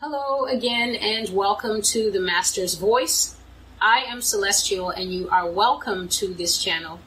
Hello 0.00 0.44
again, 0.44 0.94
and 0.94 1.28
welcome 1.30 1.82
to 1.82 2.12
the 2.12 2.20
Master's 2.20 2.76
Voice. 2.76 3.34
I 3.80 4.04
am 4.06 4.22
Celestial, 4.22 4.90
and 4.90 5.12
you 5.12 5.28
are 5.28 5.50
welcome 5.50 6.08
to 6.10 6.32
this 6.32 6.62
channel. 6.62 7.00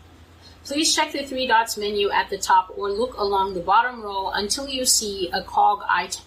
Please 0.66 0.94
check 0.94 1.14
the 1.14 1.26
three 1.26 1.48
dots 1.48 1.78
menu 1.78 2.12
at 2.12 2.30
the 2.30 2.38
top 2.38 2.74
or 2.76 2.92
look 2.92 3.16
along 3.16 3.54
the 3.54 3.62
bottom 3.62 4.02
row 4.02 4.32
until 4.32 4.68
you 4.68 4.84
see 4.84 5.30
a 5.32 5.42
cog 5.42 5.84
icon. 5.88 6.22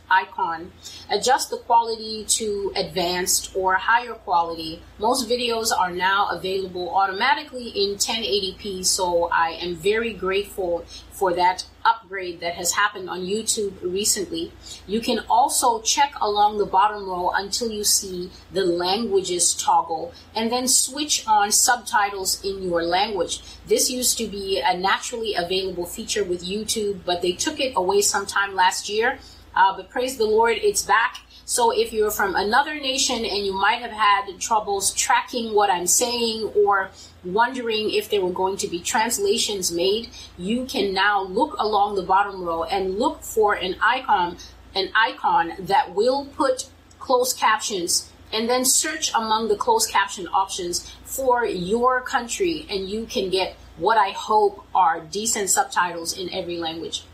Adjust 1.11 1.51
the 1.51 1.59
quality 1.59 2.25
to 2.25 2.73
advanced 2.77 3.55
or 3.55 3.75
higher 3.75 4.15
quality. 4.15 4.83
Most 4.99 5.29
videos 5.29 5.71
are 5.77 5.91
now 5.91 6.29
available 6.31 6.95
automatically 6.95 7.69
in 7.69 7.97
1080p, 7.97 8.85
so 8.85 9.29
I 9.33 9.51
am 9.51 9.75
very 9.77 10.13
grateful 10.13 10.85
for 11.11 11.33
that 11.35 11.67
upgrade 11.85 12.41
that 12.41 12.55
has 12.55 12.73
happened 12.73 13.09
on 13.11 13.21
YouTube 13.21 13.75
recently. 13.83 14.53
You 14.87 15.01
can 15.01 15.21
also 15.29 15.81
check 15.83 16.15
along 16.21 16.59
the 16.59 16.67
bottom 16.67 17.09
row 17.09 17.31
until 17.35 17.71
you 17.71 17.85
see 17.85 18.31
the 18.53 18.65
languages 18.65 19.55
toggle 19.55 20.13
and 20.35 20.51
then 20.51 20.67
switch 20.67 21.27
on 21.27 21.53
subtitles 21.53 22.43
in 22.45 22.63
your 22.63 22.83
language. 22.83 23.43
This 23.67 23.91
used 23.91 24.19
to 24.19 24.27
be 24.27 24.61
a 24.65 24.77
naturally 24.77 25.35
available 25.35 25.87
feature 25.87 26.25
with 26.25 26.45
YouTube, 26.45 27.01
but 27.05 27.23
they 27.23 27.33
took 27.33 27.61
it 27.61 27.75
away 27.77 28.01
sometime 28.01 28.55
last 28.55 28.89
year. 28.89 29.19
Uh, 29.55 29.77
but 29.77 29.91
praise 29.91 30.17
the 30.17 30.25
Lord, 30.25 30.59
it's 30.63 30.83
back. 30.83 31.19
So 31.47 31.71
if 31.71 31.93
you're 31.93 32.11
from 32.11 32.35
another 32.35 32.75
nation 32.75 33.25
and 33.25 33.45
you 33.45 33.53
might 33.53 33.81
have 33.81 33.91
had 33.91 34.41
troubles 34.41 34.95
tracking 34.95 35.55
what 35.55 35.71
I'm 35.71 35.87
saying 35.87 36.51
or 36.57 36.91
wondering 37.23 37.91
if 37.91 38.09
there 38.09 38.23
were 38.23 38.33
going 38.33 38.57
to 38.59 38.69
be 38.69 38.81
translations 38.81 39.71
made, 39.71 40.09
you 40.39 40.65
can 40.65 40.95
now 40.95 41.23
look 41.23 41.55
along 41.59 41.97
the 41.97 42.03
bottom 42.03 42.43
row 42.43 42.65
and 42.65 42.99
look 42.99 43.23
for 43.23 43.55
an 43.55 43.77
icon, 43.83 44.39
an 44.75 44.91
icon 44.95 45.53
that 45.59 45.95
will 45.95 46.25
put 46.25 46.71
closed 46.99 47.39
captions 47.39 48.11
and 48.33 48.49
then 48.49 48.65
search 48.65 49.13
among 49.15 49.49
the 49.49 49.57
closed 49.57 49.91
caption 49.91 50.27
options 50.29 50.91
for 51.05 51.45
your 51.45 52.01
country 52.01 52.67
and 52.71 52.89
you 52.89 53.05
can 53.05 53.29
get 53.29 53.55
what 53.77 53.99
I 53.99 54.11
hope 54.11 54.65
are 54.75 55.01
decent 55.01 55.51
subtitles 55.51 56.17
in 56.17 56.33
every 56.33 56.57
language. 56.57 57.05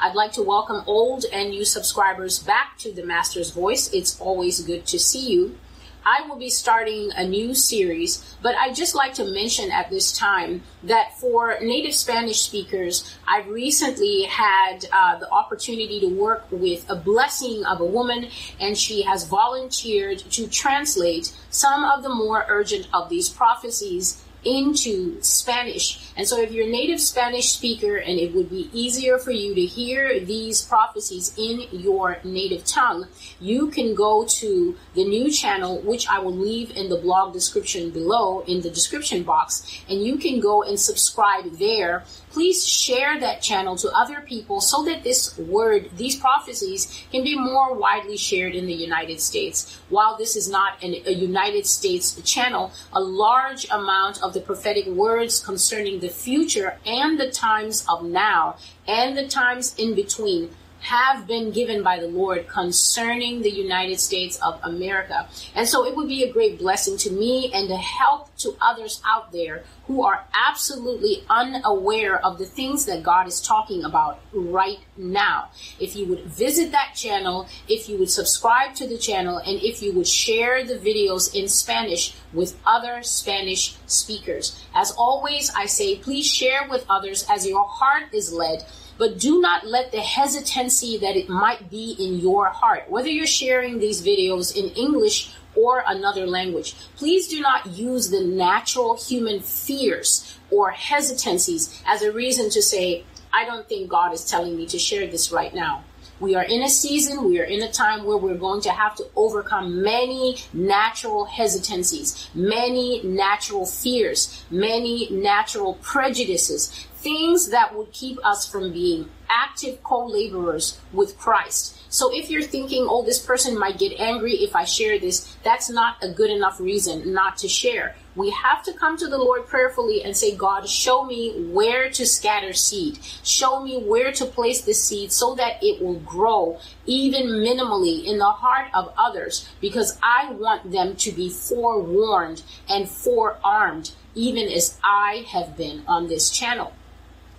I'd 0.00 0.14
like 0.14 0.30
to 0.32 0.42
welcome 0.42 0.84
old 0.86 1.24
and 1.32 1.50
new 1.50 1.64
subscribers 1.64 2.38
back 2.38 2.78
to 2.78 2.92
the 2.92 3.04
Master's 3.04 3.50
Voice. 3.50 3.92
It's 3.92 4.20
always 4.20 4.60
good 4.60 4.86
to 4.86 4.98
see 4.98 5.28
you. 5.28 5.58
I 6.06 6.22
will 6.28 6.36
be 6.36 6.50
starting 6.50 7.10
a 7.16 7.26
new 7.26 7.52
series, 7.52 8.36
but 8.40 8.54
I'd 8.54 8.76
just 8.76 8.94
like 8.94 9.12
to 9.14 9.24
mention 9.24 9.72
at 9.72 9.90
this 9.90 10.16
time 10.16 10.62
that 10.84 11.18
for 11.18 11.58
native 11.60 11.94
Spanish 11.94 12.42
speakers, 12.42 13.12
I've 13.26 13.48
recently 13.48 14.22
had 14.22 14.86
uh, 14.92 15.18
the 15.18 15.28
opportunity 15.30 15.98
to 15.98 16.06
work 16.06 16.46
with 16.52 16.88
a 16.88 16.94
blessing 16.94 17.64
of 17.64 17.80
a 17.80 17.84
woman, 17.84 18.28
and 18.60 18.78
she 18.78 19.02
has 19.02 19.24
volunteered 19.24 20.20
to 20.30 20.46
translate 20.46 21.34
some 21.50 21.82
of 21.82 22.04
the 22.04 22.14
more 22.14 22.46
urgent 22.48 22.86
of 22.94 23.08
these 23.08 23.28
prophecies 23.28 24.22
into 24.44 25.20
Spanish. 25.22 26.12
And 26.16 26.26
so 26.26 26.40
if 26.40 26.52
you're 26.52 26.66
a 26.66 26.70
native 26.70 27.00
Spanish 27.00 27.50
speaker 27.50 27.96
and 27.96 28.18
it 28.18 28.34
would 28.34 28.50
be 28.50 28.70
easier 28.72 29.18
for 29.18 29.30
you 29.30 29.54
to 29.54 29.60
hear 29.62 30.20
these 30.20 30.62
prophecies 30.62 31.32
in 31.36 31.66
your 31.72 32.18
native 32.24 32.64
tongue, 32.64 33.06
you 33.40 33.68
can 33.68 33.94
go 33.94 34.24
to 34.24 34.76
the 34.94 35.04
new 35.04 35.30
channel, 35.30 35.80
which 35.82 36.08
I 36.08 36.18
will 36.18 36.34
leave 36.34 36.70
in 36.76 36.88
the 36.88 36.96
blog 36.96 37.32
description 37.32 37.90
below 37.90 38.40
in 38.46 38.60
the 38.60 38.70
description 38.70 39.22
box, 39.22 39.82
and 39.88 40.02
you 40.02 40.16
can 40.16 40.40
go 40.40 40.62
and 40.62 40.78
subscribe 40.78 41.58
there. 41.58 42.04
Please 42.30 42.66
share 42.66 43.18
that 43.18 43.40
channel 43.42 43.76
to 43.76 43.90
other 43.90 44.20
people 44.20 44.60
so 44.60 44.84
that 44.84 45.02
this 45.02 45.36
word, 45.38 45.90
these 45.96 46.16
prophecies, 46.16 47.04
can 47.10 47.24
be 47.24 47.36
more 47.36 47.74
widely 47.74 48.16
shared 48.16 48.54
in 48.54 48.66
the 48.66 48.74
United 48.74 49.20
States. 49.20 49.80
While 49.88 50.16
this 50.16 50.36
is 50.36 50.48
not 50.48 50.82
an, 50.82 50.94
a 51.06 51.12
United 51.12 51.66
States 51.66 52.20
channel, 52.22 52.72
a 52.92 53.00
large 53.00 53.66
amount 53.70 54.22
of 54.22 54.27
the 54.32 54.40
prophetic 54.40 54.86
words 54.86 55.40
concerning 55.40 56.00
the 56.00 56.08
future 56.08 56.78
and 56.84 57.18
the 57.18 57.30
times 57.30 57.84
of 57.88 58.04
now 58.04 58.56
and 58.86 59.16
the 59.16 59.26
times 59.26 59.74
in 59.76 59.94
between 59.94 60.50
have 60.80 61.26
been 61.26 61.50
given 61.50 61.82
by 61.82 61.98
the 61.98 62.06
Lord 62.06 62.48
concerning 62.48 63.42
the 63.42 63.50
United 63.50 64.00
States 64.00 64.38
of 64.42 64.60
America. 64.62 65.28
And 65.54 65.66
so 65.66 65.84
it 65.84 65.96
would 65.96 66.08
be 66.08 66.22
a 66.22 66.32
great 66.32 66.58
blessing 66.58 66.96
to 66.98 67.10
me 67.10 67.50
and 67.52 67.68
to 67.68 67.76
help 67.76 68.34
to 68.38 68.56
others 68.60 69.02
out 69.06 69.32
there 69.32 69.64
who 69.86 70.04
are 70.04 70.24
absolutely 70.34 71.24
unaware 71.30 72.24
of 72.24 72.38
the 72.38 72.44
things 72.44 72.84
that 72.84 73.02
God 73.02 73.26
is 73.26 73.40
talking 73.40 73.84
about 73.84 74.20
right 74.32 74.78
now. 74.96 75.48
If 75.80 75.96
you 75.96 76.06
would 76.06 76.24
visit 76.24 76.72
that 76.72 76.92
channel, 76.94 77.48
if 77.68 77.88
you 77.88 77.98
would 77.98 78.10
subscribe 78.10 78.74
to 78.76 78.86
the 78.86 78.98
channel, 78.98 79.38
and 79.38 79.60
if 79.62 79.82
you 79.82 79.92
would 79.94 80.06
share 80.06 80.64
the 80.64 80.74
videos 80.74 81.34
in 81.34 81.48
Spanish 81.48 82.14
with 82.32 82.58
other 82.66 83.02
Spanish 83.02 83.76
speakers. 83.86 84.62
As 84.74 84.90
always, 84.92 85.50
I 85.56 85.66
say 85.66 85.96
please 85.96 86.26
share 86.26 86.68
with 86.68 86.84
others 86.88 87.26
as 87.30 87.46
your 87.46 87.64
heart 87.64 88.12
is 88.12 88.32
led 88.32 88.66
but 88.98 89.18
do 89.18 89.40
not 89.40 89.66
let 89.66 89.92
the 89.92 90.00
hesitancy 90.00 90.98
that 90.98 91.16
it 91.16 91.28
might 91.28 91.70
be 91.70 91.96
in 91.98 92.18
your 92.18 92.46
heart, 92.46 92.90
whether 92.90 93.08
you're 93.08 93.26
sharing 93.26 93.78
these 93.78 94.02
videos 94.02 94.54
in 94.54 94.70
English 94.70 95.30
or 95.56 95.82
another 95.86 96.26
language, 96.26 96.74
please 96.96 97.28
do 97.28 97.40
not 97.40 97.66
use 97.66 98.10
the 98.10 98.20
natural 98.20 98.96
human 98.96 99.40
fears 99.40 100.38
or 100.50 100.70
hesitancies 100.70 101.80
as 101.86 102.02
a 102.02 102.12
reason 102.12 102.50
to 102.50 102.60
say, 102.60 103.04
I 103.32 103.44
don't 103.44 103.68
think 103.68 103.88
God 103.88 104.12
is 104.12 104.24
telling 104.24 104.56
me 104.56 104.66
to 104.66 104.78
share 104.78 105.06
this 105.06 105.32
right 105.32 105.54
now. 105.54 105.84
We 106.20 106.34
are 106.34 106.42
in 106.42 106.62
a 106.62 106.68
season, 106.68 107.24
we 107.24 107.40
are 107.40 107.44
in 107.44 107.62
a 107.62 107.70
time 107.70 108.04
where 108.04 108.16
we're 108.16 108.34
going 108.34 108.60
to 108.62 108.72
have 108.72 108.96
to 108.96 109.04
overcome 109.14 109.82
many 109.82 110.38
natural 110.52 111.24
hesitancies, 111.24 112.28
many 112.34 113.00
natural 113.04 113.66
fears, 113.66 114.44
many 114.50 115.08
natural 115.10 115.74
prejudices, 115.74 116.88
things 117.08 117.48
that 117.48 117.74
would 117.74 117.90
keep 117.90 118.18
us 118.22 118.46
from 118.46 118.70
being 118.70 119.08
active 119.30 119.82
co-laborers 119.82 120.78
with 120.92 121.16
Christ. 121.16 121.74
So 121.90 122.14
if 122.14 122.28
you're 122.28 122.42
thinking, 122.42 122.86
oh, 122.86 123.02
this 123.02 123.18
person 123.18 123.58
might 123.58 123.78
get 123.78 123.98
angry 123.98 124.34
if 124.34 124.54
I 124.54 124.64
share 124.64 124.98
this, 124.98 125.34
that's 125.42 125.70
not 125.70 125.96
a 126.02 126.10
good 126.10 126.28
enough 126.28 126.60
reason 126.60 127.14
not 127.14 127.38
to 127.38 127.48
share. 127.48 127.96
We 128.14 128.28
have 128.28 128.62
to 128.64 128.74
come 128.74 128.98
to 128.98 129.06
the 129.06 129.16
Lord 129.16 129.46
prayerfully 129.46 130.02
and 130.02 130.14
say, 130.14 130.36
God, 130.36 130.68
show 130.68 131.06
me 131.06 131.48
where 131.50 131.88
to 131.88 132.04
scatter 132.04 132.52
seed. 132.52 132.98
Show 133.24 133.64
me 133.64 133.82
where 133.82 134.12
to 134.12 134.26
place 134.26 134.60
the 134.60 134.74
seed 134.74 135.10
so 135.10 135.34
that 135.36 135.62
it 135.62 135.80
will 135.80 136.00
grow 136.00 136.60
even 136.84 137.24
minimally 137.26 138.04
in 138.04 138.18
the 138.18 138.32
heart 138.32 138.66
of 138.74 138.92
others 138.98 139.48
because 139.62 139.98
I 140.02 140.30
want 140.32 140.72
them 140.72 140.94
to 140.96 141.12
be 141.12 141.30
forewarned 141.30 142.42
and 142.68 142.86
forearmed 142.86 143.92
even 144.14 144.52
as 144.52 144.78
I 144.84 145.24
have 145.28 145.56
been 145.56 145.84
on 145.86 146.08
this 146.08 146.28
channel. 146.28 146.74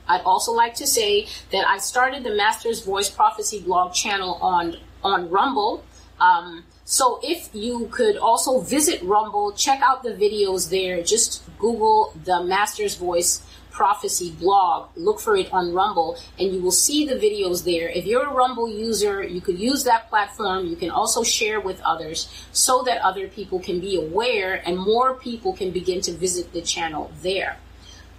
I'd 0.10 0.22
also 0.22 0.52
like 0.52 0.74
to 0.76 0.88
say 0.88 1.28
that 1.52 1.66
I 1.68 1.78
started 1.78 2.24
the 2.24 2.36
Master's 2.36 2.84
Voice 2.84 3.10
Prophecy 3.10 3.62
blog 3.62 3.94
channel 3.94 4.40
on 4.42 4.78
on 5.04 5.30
Rumble. 5.30 5.84
Um, 6.20 6.66
so 6.84 7.20
if 7.22 7.50
you 7.54 7.88
could 7.92 8.18
also 8.18 8.60
visit 8.62 9.02
Rumble, 9.04 9.52
check 9.52 9.80
out 9.82 10.02
the 10.02 10.10
videos 10.10 10.70
there. 10.72 11.04
Just 11.04 11.44
Google 11.60 12.14
the 12.26 12.44
Master's 12.44 12.96
Voice 12.96 13.44
Prophecy 13.70 14.32
blog. 14.32 14.90
Look 14.98 15.20
for 15.20 15.38
it 15.38 15.54
on 15.54 15.72
Rumble 15.72 16.18
and 16.40 16.52
you 16.52 16.62
will 16.62 16.72
see 16.72 17.06
the 17.06 17.14
videos 17.14 17.64
there. 17.64 17.88
If 17.90 18.06
you're 18.06 18.26
a 18.26 18.34
Rumble 18.34 18.68
user, 18.68 19.24
you 19.24 19.40
could 19.40 19.60
use 19.60 19.84
that 19.84 20.10
platform. 20.10 20.66
You 20.66 20.76
can 20.76 20.90
also 20.90 21.24
share 21.24 21.62
with 21.62 21.80
others 21.82 22.28
so 22.52 22.82
that 22.84 23.02
other 23.02 23.28
people 23.28 23.60
can 23.60 23.80
be 23.80 23.96
aware 23.96 24.62
and 24.68 24.78
more 24.78 25.14
people 25.14 25.54
can 25.54 25.72
begin 25.72 26.02
to 26.02 26.12
visit 26.12 26.52
the 26.52 26.62
channel 26.62 27.12
there. 27.22 27.60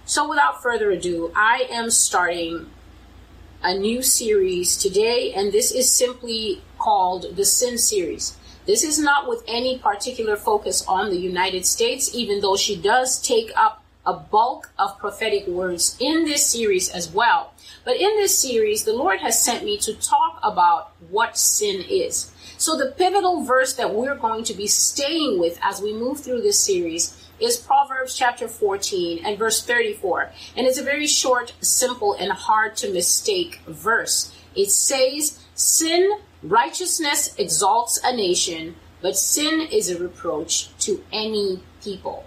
So 0.05 0.27
without 0.27 0.61
further 0.61 0.91
ado, 0.91 1.31
I 1.35 1.67
am 1.69 1.89
starting 1.89 2.69
a 3.63 3.77
new 3.77 4.01
series 4.01 4.75
today, 4.75 5.31
and 5.33 5.51
this 5.51 5.71
is 5.71 5.91
simply 5.91 6.61
called 6.79 7.35
the 7.35 7.45
Sin 7.45 7.77
Series. 7.77 8.37
This 8.65 8.83
is 8.83 8.99
not 8.99 9.29
with 9.29 9.43
any 9.47 9.77
particular 9.77 10.35
focus 10.35 10.83
on 10.87 11.09
the 11.09 11.17
United 11.17 11.65
States, 11.65 12.13
even 12.13 12.41
though 12.41 12.57
she 12.57 12.75
does 12.75 13.21
take 13.21 13.51
up 13.55 13.83
a 14.05 14.13
bulk 14.13 14.71
of 14.79 14.97
prophetic 14.97 15.45
words 15.47 15.95
in 15.99 16.25
this 16.25 16.45
series 16.45 16.89
as 16.89 17.11
well. 17.11 17.53
But 17.85 17.97
in 17.97 18.15
this 18.17 18.37
series, 18.37 18.83
the 18.83 18.93
Lord 18.93 19.19
has 19.19 19.43
sent 19.43 19.63
me 19.63 19.77
to 19.79 19.93
talk 19.93 20.39
about 20.43 20.91
what 21.09 21.37
sin 21.37 21.83
is. 21.87 22.31
So 22.57 22.77
the 22.77 22.91
pivotal 22.91 23.43
verse 23.43 23.73
that 23.75 23.93
we're 23.93 24.15
going 24.15 24.43
to 24.45 24.53
be 24.53 24.67
staying 24.67 25.39
with 25.39 25.59
as 25.61 25.81
we 25.81 25.93
move 25.93 26.19
through 26.19 26.41
this 26.41 26.59
series 26.59 27.17
is 27.41 27.57
Proverbs 27.57 28.15
chapter 28.15 28.47
14 28.47 29.25
and 29.25 29.37
verse 29.37 29.65
34. 29.65 30.31
And 30.55 30.67
it's 30.67 30.77
a 30.77 30.83
very 30.83 31.07
short, 31.07 31.53
simple, 31.61 32.13
and 32.13 32.31
hard 32.31 32.75
to 32.77 32.93
mistake 32.93 33.61
verse. 33.67 34.33
It 34.55 34.71
says, 34.71 35.39
Sin, 35.55 36.19
righteousness 36.43 37.35
exalts 37.37 37.99
a 38.03 38.15
nation, 38.15 38.75
but 39.01 39.17
sin 39.17 39.61
is 39.61 39.89
a 39.89 40.01
reproach 40.01 40.75
to 40.79 41.03
any 41.11 41.63
people. 41.83 42.25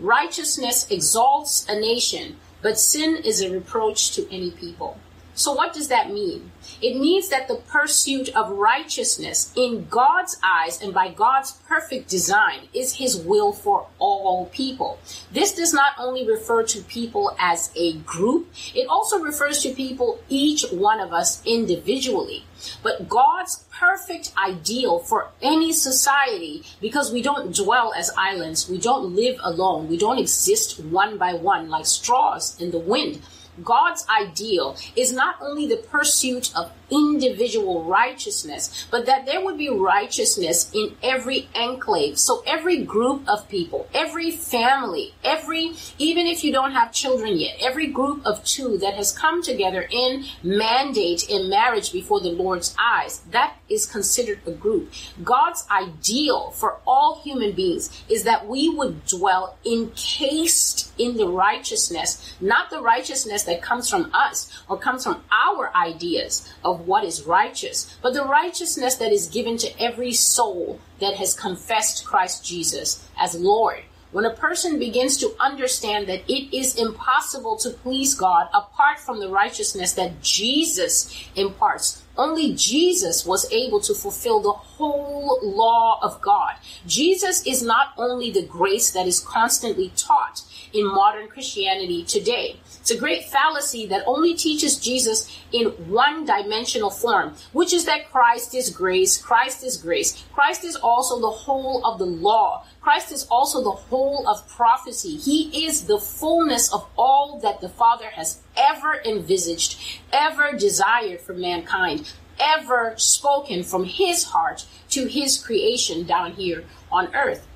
Righteousness 0.00 0.90
exalts 0.90 1.66
a 1.68 1.78
nation, 1.78 2.36
but 2.62 2.78
sin 2.78 3.16
is 3.16 3.40
a 3.42 3.50
reproach 3.50 4.12
to 4.16 4.28
any 4.32 4.50
people. 4.50 4.98
So, 5.40 5.54
what 5.54 5.72
does 5.72 5.88
that 5.88 6.10
mean? 6.10 6.52
It 6.82 7.00
means 7.00 7.30
that 7.30 7.48
the 7.48 7.56
pursuit 7.56 8.28
of 8.36 8.50
righteousness 8.50 9.50
in 9.56 9.86
God's 9.88 10.38
eyes 10.44 10.82
and 10.82 10.92
by 10.92 11.08
God's 11.08 11.52
perfect 11.66 12.10
design 12.10 12.68
is 12.74 12.96
His 12.96 13.16
will 13.16 13.54
for 13.54 13.86
all 13.98 14.50
people. 14.52 14.98
This 15.32 15.54
does 15.54 15.72
not 15.72 15.92
only 15.98 16.28
refer 16.28 16.62
to 16.64 16.82
people 16.82 17.34
as 17.38 17.70
a 17.74 17.94
group, 18.00 18.48
it 18.74 18.86
also 18.86 19.18
refers 19.18 19.62
to 19.62 19.70
people, 19.70 20.20
each 20.28 20.66
one 20.70 21.00
of 21.00 21.14
us 21.14 21.42
individually. 21.46 22.44
But 22.82 23.08
God's 23.08 23.64
perfect 23.72 24.34
ideal 24.36 24.98
for 24.98 25.30
any 25.40 25.72
society, 25.72 26.64
because 26.82 27.10
we 27.10 27.22
don't 27.22 27.56
dwell 27.56 27.94
as 27.96 28.10
islands, 28.14 28.68
we 28.68 28.76
don't 28.76 29.16
live 29.16 29.40
alone, 29.42 29.88
we 29.88 29.96
don't 29.96 30.18
exist 30.18 30.78
one 30.78 31.16
by 31.16 31.32
one 31.32 31.70
like 31.70 31.86
straws 31.86 32.60
in 32.60 32.72
the 32.72 32.78
wind 32.78 33.22
God's 33.62 34.06
ideal 34.08 34.76
is 34.96 35.12
not 35.12 35.36
only 35.40 35.66
the 35.66 35.76
pursuit 35.76 36.52
of 36.56 36.72
individual 36.90 37.84
righteousness, 37.84 38.86
but 38.90 39.06
that 39.06 39.26
there 39.26 39.44
would 39.44 39.58
be 39.58 39.68
righteousness 39.68 40.70
in 40.74 40.96
every 41.02 41.48
enclave. 41.54 42.18
So 42.18 42.42
every 42.46 42.84
group 42.84 43.28
of 43.28 43.48
people, 43.48 43.88
every 43.94 44.30
family, 44.30 45.14
every, 45.24 45.72
even 45.98 46.26
if 46.26 46.44
you 46.44 46.52
don't 46.52 46.72
have 46.72 46.92
children 46.92 47.38
yet, 47.38 47.56
every 47.60 47.86
group 47.86 48.24
of 48.24 48.44
two 48.44 48.78
that 48.78 48.94
has 48.94 49.16
come 49.16 49.42
together 49.42 49.86
in 49.90 50.24
mandate 50.42 51.28
in 51.28 51.48
marriage 51.48 51.92
before 51.92 52.20
the 52.20 52.30
Lord's 52.30 52.74
eyes, 52.78 53.20
that 53.30 53.56
is 53.68 53.86
considered 53.86 54.40
a 54.46 54.50
group. 54.50 54.92
God's 55.22 55.64
ideal 55.70 56.50
for 56.50 56.78
all 56.86 57.20
human 57.22 57.52
beings 57.52 58.02
is 58.08 58.24
that 58.24 58.46
we 58.46 58.68
would 58.68 59.04
dwell 59.06 59.56
encased 59.64 60.92
in 60.98 61.16
the 61.16 61.28
righteousness, 61.28 62.36
not 62.40 62.70
the 62.70 62.80
righteousness 62.80 63.44
that 63.44 63.62
comes 63.62 63.88
from 63.88 64.10
us 64.12 64.62
or 64.68 64.78
comes 64.78 65.04
from 65.04 65.22
our 65.30 65.74
ideas 65.74 66.52
of 66.64 66.79
what 66.86 67.04
is 67.04 67.24
righteous, 67.24 67.96
but 68.02 68.14
the 68.14 68.24
righteousness 68.24 68.96
that 68.96 69.12
is 69.12 69.28
given 69.28 69.56
to 69.58 69.82
every 69.82 70.12
soul 70.12 70.80
that 71.00 71.16
has 71.16 71.34
confessed 71.34 72.04
Christ 72.04 72.44
Jesus 72.44 73.06
as 73.18 73.34
Lord. 73.34 73.82
When 74.12 74.24
a 74.24 74.34
person 74.34 74.80
begins 74.80 75.16
to 75.18 75.36
understand 75.38 76.08
that 76.08 76.28
it 76.28 76.56
is 76.56 76.74
impossible 76.74 77.56
to 77.58 77.70
please 77.70 78.14
God 78.14 78.48
apart 78.52 78.98
from 78.98 79.20
the 79.20 79.28
righteousness 79.28 79.92
that 79.92 80.20
Jesus 80.20 81.28
imparts, 81.36 82.02
only 82.16 82.52
Jesus 82.54 83.24
was 83.24 83.50
able 83.52 83.78
to 83.80 83.94
fulfill 83.94 84.40
the 84.40 84.52
whole 84.52 85.38
law 85.42 86.00
of 86.02 86.20
God. 86.20 86.54
Jesus 86.86 87.46
is 87.46 87.62
not 87.62 87.92
only 87.96 88.32
the 88.32 88.42
grace 88.42 88.90
that 88.90 89.06
is 89.06 89.20
constantly 89.20 89.92
taught 89.96 90.42
in 90.72 90.86
modern 90.86 91.28
Christianity 91.28 92.02
today, 92.02 92.58
it's 92.80 92.90
a 92.90 92.98
great 92.98 93.24
fallacy 93.24 93.86
that 93.86 94.04
only 94.06 94.34
teaches 94.34 94.78
Jesus 94.78 95.30
in 95.52 95.66
one 95.90 96.24
dimensional 96.24 96.90
form, 96.90 97.34
which 97.52 97.72
is 97.72 97.84
that 97.84 98.10
Christ 98.10 98.54
is 98.54 98.70
grace, 98.70 99.18
Christ 99.18 99.62
is 99.62 99.76
grace. 99.76 100.24
Christ 100.32 100.64
is 100.64 100.76
also 100.76 101.20
the 101.20 101.30
whole 101.30 101.84
of 101.84 101.98
the 101.98 102.06
law. 102.06 102.64
Christ 102.80 103.12
is 103.12 103.26
also 103.30 103.62
the 103.62 103.70
whole 103.70 104.26
of 104.26 104.48
prophecy. 104.48 105.16
He 105.16 105.66
is 105.66 105.84
the 105.84 105.98
fullness 105.98 106.72
of 106.72 106.88
all 106.96 107.38
that 107.40 107.60
the 107.60 107.68
Father 107.68 108.06
has 108.06 108.40
ever 108.56 109.00
envisaged, 109.04 110.00
ever 110.12 110.52
desired 110.56 111.20
for 111.20 111.34
mankind, 111.34 112.10
ever 112.38 112.94
spoken 112.96 113.62
from 113.62 113.84
his 113.84 114.24
heart 114.24 114.64
to 114.88 115.06
his 115.06 115.38
creation 115.38 116.04
down 116.04 116.32
here 116.32 116.64
on 116.90 117.14
earth. 117.14 117.46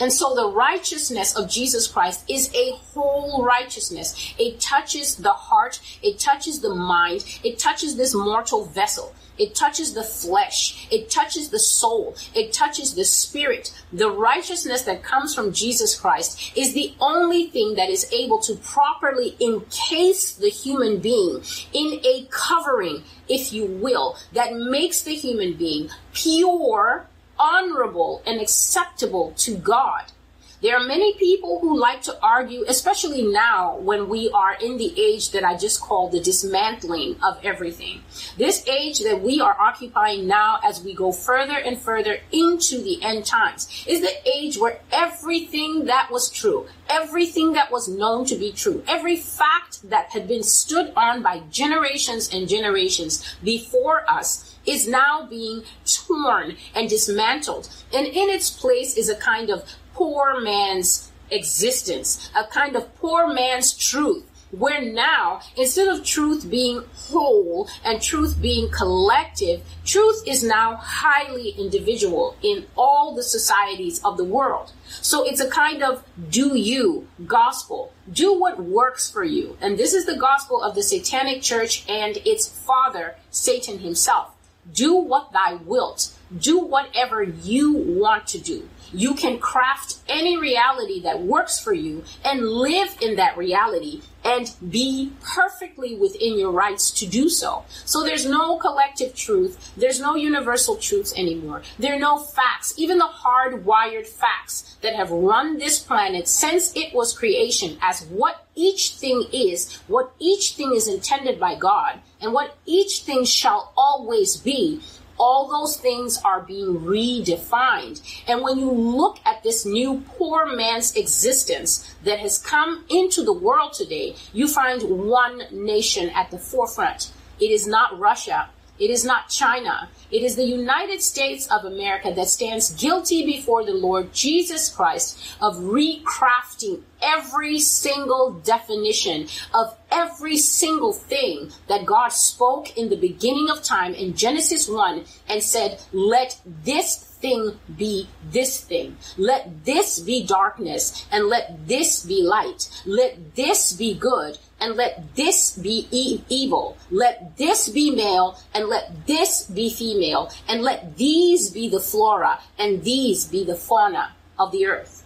And 0.00 0.12
so 0.12 0.34
the 0.34 0.48
righteousness 0.48 1.34
of 1.36 1.50
Jesus 1.50 1.86
Christ 1.86 2.24
is 2.28 2.52
a 2.54 2.72
whole 2.94 3.44
righteousness. 3.44 4.34
It 4.38 4.60
touches 4.60 5.16
the 5.16 5.32
heart, 5.32 5.80
it 6.02 6.18
touches 6.18 6.60
the 6.60 6.74
mind, 6.74 7.24
it 7.44 7.58
touches 7.58 7.96
this 7.96 8.14
mortal 8.14 8.64
vessel. 8.64 9.14
It 9.38 9.54
touches 9.54 9.94
the 9.94 10.02
flesh. 10.02 10.88
It 10.90 11.10
touches 11.10 11.50
the 11.50 11.58
soul. 11.58 12.16
It 12.34 12.52
touches 12.52 12.94
the 12.94 13.04
spirit. 13.04 13.72
The 13.92 14.10
righteousness 14.10 14.82
that 14.82 15.02
comes 15.02 15.34
from 15.34 15.52
Jesus 15.52 15.98
Christ 15.98 16.52
is 16.56 16.74
the 16.74 16.92
only 17.00 17.46
thing 17.46 17.76
that 17.76 17.88
is 17.88 18.12
able 18.12 18.40
to 18.40 18.56
properly 18.56 19.36
encase 19.40 20.34
the 20.34 20.50
human 20.50 20.98
being 20.98 21.42
in 21.72 22.00
a 22.04 22.26
covering, 22.30 23.04
if 23.28 23.52
you 23.52 23.64
will, 23.64 24.16
that 24.32 24.54
makes 24.54 25.02
the 25.02 25.14
human 25.14 25.54
being 25.54 25.88
pure 26.12 27.06
honorable 27.38 28.22
and 28.26 28.40
acceptable 28.40 29.32
to 29.38 29.56
God. 29.56 30.12
There 30.60 30.76
are 30.76 30.84
many 30.84 31.14
people 31.14 31.60
who 31.60 31.78
like 31.78 32.02
to 32.02 32.18
argue, 32.20 32.64
especially 32.66 33.22
now 33.22 33.76
when 33.76 34.08
we 34.08 34.28
are 34.30 34.54
in 34.54 34.76
the 34.76 34.92
age 35.00 35.30
that 35.30 35.44
I 35.44 35.56
just 35.56 35.80
call 35.80 36.08
the 36.08 36.18
dismantling 36.18 37.14
of 37.22 37.38
everything. 37.44 38.02
This 38.36 38.66
age 38.66 38.98
that 39.00 39.22
we 39.22 39.40
are 39.40 39.56
occupying 39.56 40.26
now 40.26 40.58
as 40.64 40.82
we 40.82 40.94
go 40.94 41.12
further 41.12 41.56
and 41.56 41.78
further 41.78 42.18
into 42.32 42.82
the 42.82 43.00
end 43.04 43.24
times 43.24 43.84
is 43.86 44.00
the 44.00 44.14
age 44.28 44.58
where 44.58 44.80
everything 44.90 45.84
that 45.84 46.10
was 46.10 46.28
true, 46.28 46.66
everything 46.90 47.52
that 47.52 47.70
was 47.70 47.86
known 47.86 48.24
to 48.24 48.34
be 48.34 48.50
true, 48.50 48.82
every 48.88 49.14
fact 49.14 49.88
that 49.88 50.10
had 50.10 50.26
been 50.26 50.42
stood 50.42 50.92
on 50.96 51.22
by 51.22 51.38
generations 51.50 52.34
and 52.34 52.48
generations 52.48 53.36
before 53.44 54.02
us 54.10 54.47
is 54.68 54.86
now 54.86 55.26
being 55.28 55.62
torn 55.84 56.56
and 56.74 56.88
dismantled. 56.88 57.68
And 57.92 58.06
in 58.06 58.28
its 58.28 58.50
place 58.50 58.96
is 58.96 59.08
a 59.08 59.16
kind 59.16 59.50
of 59.50 59.64
poor 59.94 60.40
man's 60.40 61.10
existence, 61.30 62.30
a 62.36 62.44
kind 62.44 62.76
of 62.76 62.94
poor 62.96 63.32
man's 63.32 63.74
truth. 63.74 64.24
Where 64.50 64.80
now, 64.80 65.40
instead 65.58 65.88
of 65.88 66.04
truth 66.04 66.50
being 66.50 66.82
whole 66.94 67.68
and 67.84 68.00
truth 68.00 68.40
being 68.40 68.70
collective, 68.70 69.60
truth 69.84 70.22
is 70.26 70.42
now 70.42 70.76
highly 70.76 71.50
individual 71.50 72.34
in 72.42 72.64
all 72.74 73.14
the 73.14 73.22
societies 73.22 74.02
of 74.02 74.16
the 74.16 74.24
world. 74.24 74.72
So 75.02 75.22
it's 75.22 75.40
a 75.40 75.50
kind 75.50 75.82
of 75.82 76.02
do 76.30 76.56
you 76.56 77.08
gospel. 77.26 77.92
Do 78.10 78.32
what 78.40 78.58
works 78.58 79.10
for 79.10 79.22
you. 79.22 79.58
And 79.60 79.76
this 79.76 79.92
is 79.92 80.06
the 80.06 80.16
gospel 80.16 80.62
of 80.62 80.74
the 80.74 80.82
satanic 80.82 81.42
church 81.42 81.84
and 81.86 82.16
its 82.24 82.48
father, 82.48 83.16
Satan 83.30 83.80
himself. 83.80 84.34
Do 84.72 84.96
what 84.96 85.32
thou 85.32 85.60
wilt. 85.64 86.12
Do 86.36 86.58
whatever 86.58 87.22
you 87.22 87.72
want 87.72 88.26
to 88.28 88.38
do. 88.38 88.68
You 88.92 89.14
can 89.14 89.38
craft 89.38 89.98
any 90.08 90.38
reality 90.38 91.00
that 91.02 91.22
works 91.22 91.60
for 91.60 91.72
you 91.72 92.04
and 92.24 92.48
live 92.48 92.96
in 93.02 93.16
that 93.16 93.36
reality 93.36 94.02
and 94.24 94.50
be 94.70 95.12
perfectly 95.22 95.94
within 95.94 96.38
your 96.38 96.50
rights 96.50 96.90
to 96.90 97.06
do 97.06 97.28
so. 97.28 97.64
So 97.84 98.02
there's 98.02 98.26
no 98.26 98.58
collective 98.58 99.14
truth. 99.14 99.72
There's 99.76 100.00
no 100.00 100.16
universal 100.16 100.76
truths 100.76 101.14
anymore. 101.16 101.62
There 101.78 101.94
are 101.94 101.98
no 101.98 102.18
facts, 102.18 102.74
even 102.78 102.98
the 102.98 103.08
hardwired 103.08 104.06
facts 104.06 104.76
that 104.82 104.94
have 104.94 105.10
run 105.10 105.58
this 105.58 105.78
planet 105.78 106.28
since 106.28 106.74
it 106.76 106.94
was 106.94 107.16
creation 107.16 107.78
as 107.80 108.04
what 108.06 108.46
each 108.54 108.94
thing 108.94 109.24
is, 109.32 109.76
what 109.86 110.14
each 110.18 110.52
thing 110.52 110.72
is 110.74 110.88
intended 110.88 111.38
by 111.38 111.54
God, 111.54 112.00
and 112.20 112.32
what 112.32 112.56
each 112.66 113.00
thing 113.00 113.24
shall 113.24 113.72
always 113.76 114.36
be 114.36 114.80
all 115.18 115.48
those 115.48 115.76
things 115.76 116.18
are 116.24 116.40
being 116.40 116.80
redefined. 116.80 118.00
And 118.26 118.42
when 118.42 118.58
you 118.58 118.70
look 118.70 119.18
at 119.26 119.42
this 119.42 119.66
new 119.66 120.02
poor 120.16 120.46
man's 120.46 120.94
existence 120.96 121.92
that 122.04 122.20
has 122.20 122.38
come 122.38 122.84
into 122.88 123.24
the 123.24 123.32
world 123.32 123.72
today, 123.72 124.14
you 124.32 124.48
find 124.48 124.82
one 124.82 125.42
nation 125.50 126.10
at 126.10 126.30
the 126.30 126.38
forefront. 126.38 127.12
It 127.40 127.50
is 127.50 127.66
not 127.66 127.98
Russia. 127.98 128.48
It 128.78 128.90
is 128.90 129.04
not 129.04 129.28
China. 129.28 129.88
It 130.10 130.22
is 130.22 130.36
the 130.36 130.44
United 130.44 131.02
States 131.02 131.46
of 131.48 131.64
America 131.64 132.12
that 132.14 132.28
stands 132.28 132.70
guilty 132.70 133.26
before 133.26 133.64
the 133.64 133.74
Lord 133.74 134.12
Jesus 134.12 134.68
Christ 134.70 135.36
of 135.40 135.56
recrafting 135.56 136.82
every 137.02 137.58
single 137.58 138.32
definition 138.32 139.28
of 139.52 139.76
every 139.90 140.36
single 140.36 140.92
thing 140.92 141.50
that 141.68 141.86
God 141.86 142.08
spoke 142.08 142.76
in 142.76 142.88
the 142.88 142.96
beginning 142.96 143.50
of 143.50 143.62
time 143.62 143.94
in 143.94 144.14
Genesis 144.14 144.68
1 144.68 145.04
and 145.28 145.42
said, 145.42 145.80
let 145.92 146.40
this 146.64 147.07
thing 147.20 147.58
be 147.76 148.08
this 148.30 148.60
thing. 148.60 148.96
Let 149.16 149.64
this 149.64 150.00
be 150.00 150.26
darkness 150.26 151.06
and 151.10 151.26
let 151.26 151.66
this 151.66 152.04
be 152.04 152.22
light. 152.22 152.68
Let 152.86 153.34
this 153.34 153.72
be 153.72 153.94
good 153.94 154.38
and 154.60 154.74
let 154.74 155.14
this 155.14 155.56
be 155.56 155.88
e- 155.90 156.22
evil. 156.28 156.76
Let 156.90 157.36
this 157.36 157.68
be 157.68 157.90
male 157.90 158.38
and 158.54 158.68
let 158.68 159.06
this 159.06 159.44
be 159.44 159.70
female 159.70 160.30
and 160.48 160.62
let 160.62 160.96
these 160.96 161.50
be 161.50 161.68
the 161.68 161.80
flora 161.80 162.40
and 162.58 162.82
these 162.82 163.26
be 163.26 163.44
the 163.44 163.56
fauna 163.56 164.14
of 164.38 164.52
the 164.52 164.66
earth. 164.66 165.04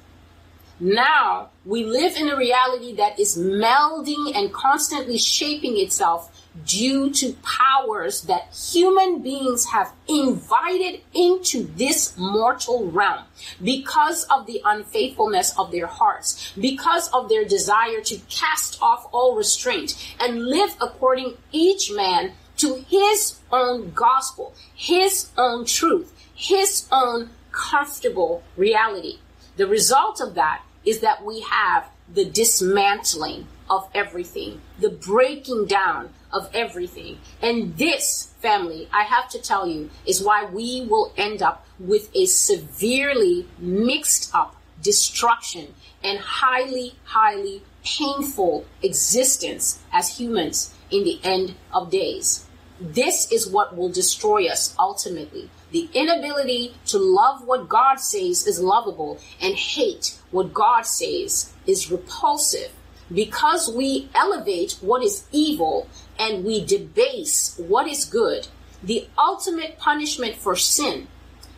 Now 0.80 1.50
we 1.64 1.84
live 1.84 2.16
in 2.16 2.28
a 2.28 2.36
reality 2.36 2.94
that 2.96 3.20
is 3.20 3.38
melding 3.38 4.34
and 4.34 4.52
constantly 4.52 5.16
shaping 5.16 5.78
itself 5.78 6.41
due 6.64 7.10
to 7.10 7.34
powers 7.42 8.22
that 8.22 8.54
human 8.54 9.22
beings 9.22 9.66
have 9.66 9.92
invited 10.08 11.00
into 11.14 11.64
this 11.76 12.16
mortal 12.18 12.90
realm 12.90 13.24
because 13.62 14.24
of 14.24 14.46
the 14.46 14.60
unfaithfulness 14.64 15.58
of 15.58 15.70
their 15.70 15.86
hearts, 15.86 16.52
because 16.58 17.08
of 17.08 17.28
their 17.28 17.44
desire 17.44 18.00
to 18.00 18.18
cast 18.28 18.80
off 18.82 19.08
all 19.12 19.36
restraint 19.36 19.94
and 20.20 20.46
live 20.46 20.76
according 20.80 21.34
each 21.52 21.90
man 21.92 22.32
to 22.56 22.84
his 22.88 23.40
own 23.50 23.90
gospel, 23.92 24.54
his 24.74 25.30
own 25.36 25.64
truth, 25.64 26.12
his 26.34 26.86
own 26.92 27.30
comfortable 27.50 28.42
reality. 28.56 29.18
The 29.56 29.66
result 29.66 30.20
of 30.20 30.34
that 30.34 30.62
is 30.84 31.00
that 31.00 31.24
we 31.24 31.40
have 31.40 31.88
the 32.12 32.24
dismantling 32.24 33.46
of 33.70 33.88
everything, 33.94 34.60
the 34.78 34.90
breaking 34.90 35.66
down 35.66 36.10
of 36.32 36.50
everything. 36.54 37.18
And 37.40 37.76
this, 37.76 38.32
family, 38.40 38.88
I 38.92 39.02
have 39.02 39.28
to 39.30 39.40
tell 39.40 39.66
you, 39.66 39.90
is 40.06 40.22
why 40.22 40.44
we 40.44 40.86
will 40.88 41.12
end 41.16 41.42
up 41.42 41.66
with 41.78 42.10
a 42.14 42.26
severely 42.26 43.46
mixed 43.58 44.34
up 44.34 44.56
destruction 44.82 45.74
and 46.02 46.18
highly, 46.18 46.94
highly 47.04 47.62
painful 47.84 48.64
existence 48.82 49.80
as 49.92 50.18
humans 50.18 50.74
in 50.90 51.04
the 51.04 51.20
end 51.22 51.54
of 51.72 51.90
days. 51.90 52.46
This 52.80 53.30
is 53.30 53.48
what 53.48 53.76
will 53.76 53.90
destroy 53.90 54.48
us 54.48 54.74
ultimately. 54.78 55.48
The 55.70 55.88
inability 55.94 56.74
to 56.86 56.98
love 56.98 57.46
what 57.46 57.68
God 57.68 57.96
says 58.00 58.46
is 58.46 58.60
lovable 58.60 59.18
and 59.40 59.54
hate 59.54 60.18
what 60.30 60.52
God 60.52 60.82
says 60.82 61.52
is 61.66 61.90
repulsive. 61.90 62.72
Because 63.12 63.72
we 63.72 64.08
elevate 64.14 64.78
what 64.80 65.02
is 65.02 65.26
evil 65.32 65.86
and 66.18 66.44
we 66.44 66.64
debase 66.64 67.54
what 67.58 67.88
is 67.88 68.04
good, 68.04 68.48
the 68.82 69.08
ultimate 69.18 69.78
punishment 69.78 70.36
for 70.36 70.56
sin, 70.56 71.08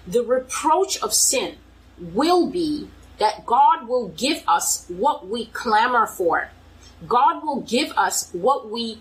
the 0.06 0.22
reproach 0.22 1.00
of 1.02 1.12
sin, 1.12 1.56
will 1.98 2.48
be 2.50 2.88
that 3.18 3.46
God 3.46 3.88
will 3.88 4.08
give 4.08 4.42
us 4.48 4.86
what 4.88 5.28
we 5.28 5.46
clamor 5.46 6.06
for. 6.06 6.48
God 7.06 7.44
will 7.44 7.60
give 7.60 7.92
us 7.92 8.30
what 8.32 8.70
we 8.70 8.98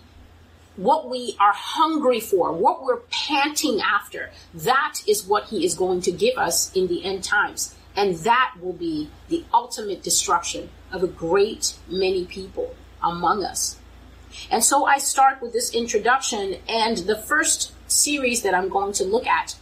what 0.75 1.07
we 1.07 1.35
are 1.39 1.53
hungry 1.53 2.19
for, 2.19 2.51
what 2.51 2.83
we're 2.83 3.01
panting 3.11 3.79
after. 3.79 4.31
That 4.55 5.01
is 5.07 5.23
what 5.23 5.45
he 5.45 5.63
is 5.63 5.75
going 5.75 6.01
to 6.01 6.11
give 6.11 6.35
us 6.35 6.73
in 6.75 6.87
the 6.87 7.03
end 7.05 7.23
times. 7.23 7.75
And 7.95 8.15
that 8.19 8.55
will 8.59 8.73
be 8.73 9.09
the 9.29 9.45
ultimate 9.53 10.01
destruction 10.01 10.69
of 10.91 11.03
a 11.03 11.07
great 11.07 11.75
many 11.87 12.25
people 12.25 12.75
among 13.03 13.43
us. 13.43 13.77
And 14.49 14.63
so 14.63 14.85
I 14.85 14.97
start 14.97 15.41
with 15.41 15.53
this 15.53 15.73
introduction 15.73 16.57
and 16.67 16.97
the 16.97 17.17
first 17.17 17.71
series 17.87 18.41
that 18.43 18.53
I'm 18.53 18.69
going 18.69 18.93
to 18.93 19.03
look 19.03 19.27
at. 19.27 19.55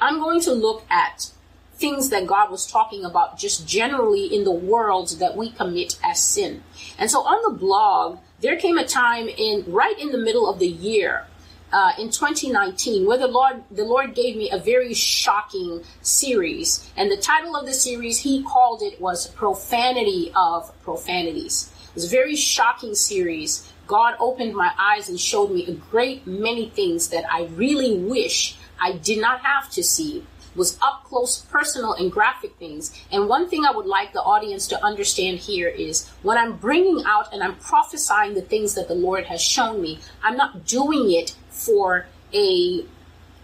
I'm 0.00 0.18
going 0.18 0.40
to 0.42 0.52
look 0.52 0.84
at 0.90 1.30
things 1.74 2.10
that 2.10 2.26
God 2.26 2.50
was 2.50 2.66
talking 2.66 3.04
about 3.04 3.38
just 3.38 3.66
generally 3.66 4.26
in 4.26 4.44
the 4.44 4.52
world 4.52 5.16
that 5.18 5.36
we 5.36 5.50
commit 5.50 5.98
as 6.04 6.22
sin. 6.22 6.62
And 6.98 7.10
so 7.10 7.20
on 7.20 7.42
the 7.42 7.58
blog, 7.58 8.18
there 8.40 8.56
came 8.56 8.78
a 8.78 8.86
time 8.86 9.28
in 9.28 9.64
right 9.66 9.98
in 9.98 10.12
the 10.12 10.18
middle 10.18 10.48
of 10.48 10.58
the 10.58 10.68
year 10.68 11.26
uh, 11.74 11.92
in 11.98 12.08
2019 12.08 13.04
where 13.04 13.18
the 13.18 13.26
Lord 13.26 13.64
the 13.70 13.84
Lord 13.84 14.14
gave 14.14 14.36
me 14.36 14.48
a 14.50 14.58
very 14.58 14.94
shocking 14.94 15.82
series, 16.02 16.88
and 16.96 17.10
the 17.10 17.16
title 17.16 17.56
of 17.56 17.66
the 17.66 17.74
series 17.74 18.20
He 18.20 18.44
called 18.44 18.80
it 18.82 19.00
was 19.00 19.26
"Profanity 19.28 20.32
of 20.36 20.72
Profanities." 20.82 21.72
It 21.94 22.02
was 22.02 22.06
a 22.06 22.16
very 22.16 22.34
shocking 22.34 22.96
series. 22.96 23.70
God 23.86 24.16
opened 24.18 24.56
my 24.56 24.72
eyes 24.76 25.08
and 25.08 25.20
showed 25.20 25.52
me 25.52 25.64
a 25.68 25.74
great 25.74 26.26
many 26.26 26.68
things 26.70 27.10
that 27.10 27.24
I 27.32 27.44
really 27.54 27.96
wish 27.96 28.56
I 28.80 28.92
did 28.92 29.20
not 29.20 29.42
have 29.42 29.70
to 29.70 29.84
see 29.84 30.26
was 30.56 30.76
up 30.82 31.04
close, 31.04 31.38
personal, 31.38 31.92
and 31.94 32.10
graphic 32.10 32.56
things. 32.56 32.92
And 33.12 33.28
one 33.28 33.48
thing 33.48 33.64
I 33.64 33.70
would 33.70 33.86
like 33.86 34.12
the 34.12 34.22
audience 34.22 34.66
to 34.68 34.84
understand 34.84 35.38
here 35.38 35.68
is 35.68 36.08
when 36.22 36.36
I'm 36.36 36.56
bringing 36.56 37.04
out 37.06 37.32
and 37.32 37.44
I'm 37.44 37.56
prophesying 37.56 38.34
the 38.34 38.42
things 38.42 38.74
that 38.74 38.88
the 38.88 38.94
Lord 38.94 39.26
has 39.26 39.40
shown 39.40 39.80
me, 39.80 40.00
I'm 40.22 40.36
not 40.36 40.66
doing 40.66 41.12
it 41.12 41.36
for 41.50 42.06
a 42.32 42.84